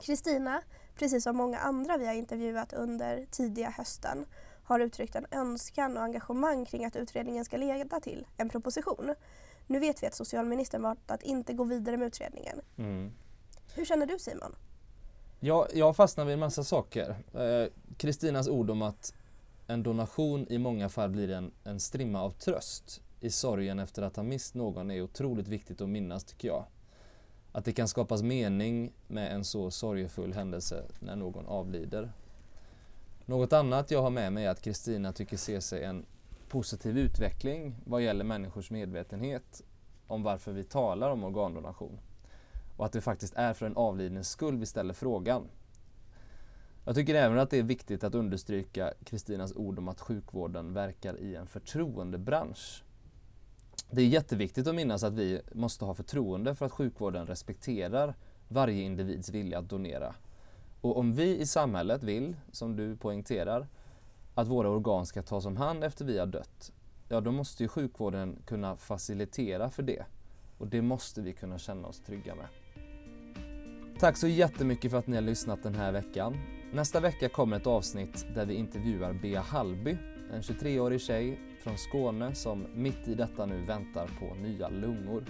Kristina, 0.00 0.62
precis 0.96 1.24
som 1.24 1.36
många 1.36 1.58
andra 1.58 1.96
vi 1.96 2.06
har 2.06 2.14
intervjuat 2.14 2.72
under 2.72 3.26
tidiga 3.30 3.70
hösten, 3.70 4.26
har 4.64 4.80
uttryckt 4.80 5.14
en 5.16 5.26
önskan 5.30 5.96
och 5.96 6.02
engagemang 6.02 6.64
kring 6.64 6.84
att 6.84 6.96
utredningen 6.96 7.44
ska 7.44 7.56
leda 7.56 8.00
till 8.00 8.26
en 8.36 8.48
proposition. 8.48 9.14
Nu 9.66 9.78
vet 9.78 10.02
vi 10.02 10.06
att 10.06 10.14
socialministern 10.14 10.82
valt 10.82 11.10
att 11.10 11.22
inte 11.22 11.52
gå 11.52 11.64
vidare 11.64 11.96
med 11.96 12.06
utredningen. 12.06 12.60
Mm. 12.78 13.12
Hur 13.74 13.84
känner 13.84 14.06
du 14.06 14.18
Simon? 14.18 14.56
Jag, 15.42 15.66
jag 15.74 15.96
fastnar 15.96 16.24
vid 16.24 16.34
en 16.34 16.40
massa 16.40 16.64
saker. 16.64 17.16
Eh, 17.34 17.72
Kristinas 17.96 18.48
ord 18.48 18.70
om 18.70 18.82
att 18.82 19.14
en 19.66 19.82
donation 19.82 20.46
i 20.48 20.58
många 20.58 20.88
fall 20.88 21.10
blir 21.10 21.30
en, 21.30 21.52
en 21.64 21.80
strimma 21.80 22.22
av 22.22 22.30
tröst 22.30 23.02
i 23.20 23.30
sorgen 23.30 23.78
efter 23.78 24.02
att 24.02 24.16
ha 24.16 24.22
mist 24.22 24.54
någon 24.54 24.90
är 24.90 25.02
otroligt 25.02 25.48
viktigt 25.48 25.80
att 25.80 25.88
minnas 25.88 26.24
tycker 26.24 26.48
jag. 26.48 26.64
Att 27.52 27.64
det 27.64 27.72
kan 27.72 27.88
skapas 27.88 28.22
mening 28.22 28.92
med 29.08 29.34
en 29.34 29.44
så 29.44 29.70
sorgefull 29.70 30.32
händelse 30.32 30.84
när 30.98 31.16
någon 31.16 31.46
avlider. 31.46 32.12
Något 33.26 33.52
annat 33.52 33.90
jag 33.90 34.02
har 34.02 34.10
med 34.10 34.32
mig 34.32 34.44
är 34.44 34.50
att 34.50 34.62
Kristina 34.62 35.12
tycker 35.12 35.36
se 35.36 35.60
sig 35.60 35.84
en 35.84 36.06
positiv 36.48 36.98
utveckling 36.98 37.76
vad 37.84 38.02
gäller 38.02 38.24
människors 38.24 38.70
medvetenhet 38.70 39.62
om 40.06 40.22
varför 40.22 40.52
vi 40.52 40.64
talar 40.64 41.10
om 41.10 41.24
organdonation 41.24 41.98
och 42.80 42.86
att 42.86 42.92
det 42.92 43.00
faktiskt 43.00 43.34
är 43.36 43.52
för 43.52 43.66
en 43.66 43.76
avlidnes 43.76 44.30
skull 44.30 44.56
vi 44.56 44.66
ställer 44.66 44.94
frågan. 44.94 45.48
Jag 46.84 46.94
tycker 46.94 47.14
även 47.14 47.38
att 47.38 47.50
det 47.50 47.58
är 47.58 47.62
viktigt 47.62 48.04
att 48.04 48.14
understryka 48.14 48.92
Kristinas 49.04 49.52
ord 49.56 49.78
om 49.78 49.88
att 49.88 50.00
sjukvården 50.00 50.72
verkar 50.72 51.18
i 51.18 51.34
en 51.34 51.46
förtroendebransch. 51.46 52.84
Det 53.90 54.02
är 54.02 54.06
jätteviktigt 54.06 54.66
att 54.66 54.74
minnas 54.74 55.02
att 55.02 55.12
vi 55.12 55.40
måste 55.52 55.84
ha 55.84 55.94
förtroende 55.94 56.54
för 56.54 56.66
att 56.66 56.72
sjukvården 56.72 57.26
respekterar 57.26 58.14
varje 58.48 58.82
individs 58.82 59.30
vilja 59.30 59.58
att 59.58 59.68
donera. 59.68 60.14
Och 60.80 60.98
om 60.98 61.14
vi 61.14 61.38
i 61.38 61.46
samhället 61.46 62.02
vill, 62.02 62.36
som 62.52 62.76
du 62.76 62.96
poängterar, 62.96 63.68
att 64.34 64.48
våra 64.48 64.68
organ 64.68 65.06
ska 65.06 65.22
tas 65.22 65.46
om 65.46 65.56
hand 65.56 65.84
efter 65.84 66.04
vi 66.04 66.18
har 66.18 66.26
dött, 66.26 66.72
ja 67.08 67.20
då 67.20 67.32
måste 67.32 67.62
ju 67.62 67.68
sjukvården 67.68 68.38
kunna 68.46 68.76
facilitera 68.76 69.70
för 69.70 69.82
det. 69.82 70.04
Och 70.58 70.66
det 70.66 70.82
måste 70.82 71.20
vi 71.20 71.32
kunna 71.32 71.58
känna 71.58 71.88
oss 71.88 72.00
trygga 72.00 72.34
med. 72.34 72.46
Tack 74.00 74.16
så 74.16 74.28
jättemycket 74.28 74.90
för 74.90 74.98
att 74.98 75.06
ni 75.06 75.16
har 75.16 75.22
lyssnat 75.22 75.62
den 75.62 75.74
här 75.74 75.92
veckan. 75.92 76.36
Nästa 76.72 77.00
vecka 77.00 77.28
kommer 77.28 77.56
ett 77.56 77.66
avsnitt 77.66 78.26
där 78.34 78.46
vi 78.46 78.54
intervjuar 78.54 79.12
Bea 79.12 79.40
Hallby, 79.40 79.96
en 80.32 80.40
23-årig 80.40 81.00
tjej 81.00 81.38
från 81.62 81.78
Skåne 81.78 82.34
som 82.34 82.66
mitt 82.74 83.08
i 83.08 83.14
detta 83.14 83.46
nu 83.46 83.64
väntar 83.66 84.10
på 84.20 84.34
nya 84.34 84.68
lungor. 84.68 85.24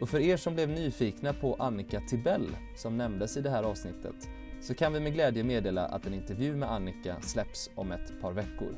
Och 0.00 0.08
för 0.08 0.18
er 0.20 0.36
som 0.36 0.54
blev 0.54 0.68
nyfikna 0.68 1.32
på 1.32 1.54
Annika 1.54 2.00
Tibell 2.00 2.56
som 2.76 2.96
nämndes 2.96 3.36
i 3.36 3.40
det 3.40 3.50
här 3.50 3.62
avsnittet 3.62 4.28
så 4.60 4.74
kan 4.74 4.92
vi 4.92 5.00
med 5.00 5.14
glädje 5.14 5.44
meddela 5.44 5.86
att 5.86 6.06
en 6.06 6.14
intervju 6.14 6.56
med 6.56 6.72
Annika 6.72 7.20
släpps 7.20 7.70
om 7.74 7.92
ett 7.92 8.20
par 8.20 8.32
veckor. 8.32 8.74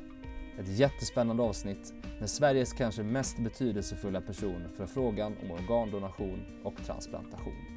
Ett 0.59 0.69
jättespännande 0.69 1.43
avsnitt 1.43 1.93
med 2.21 2.31
Sveriges 2.31 2.73
kanske 2.73 3.03
mest 3.03 3.39
betydelsefulla 3.39 4.21
person 4.21 4.63
för 4.77 4.87
frågan 4.87 5.37
om 5.43 5.51
organdonation 5.51 6.41
och 6.63 6.75
transplantation. 6.87 7.74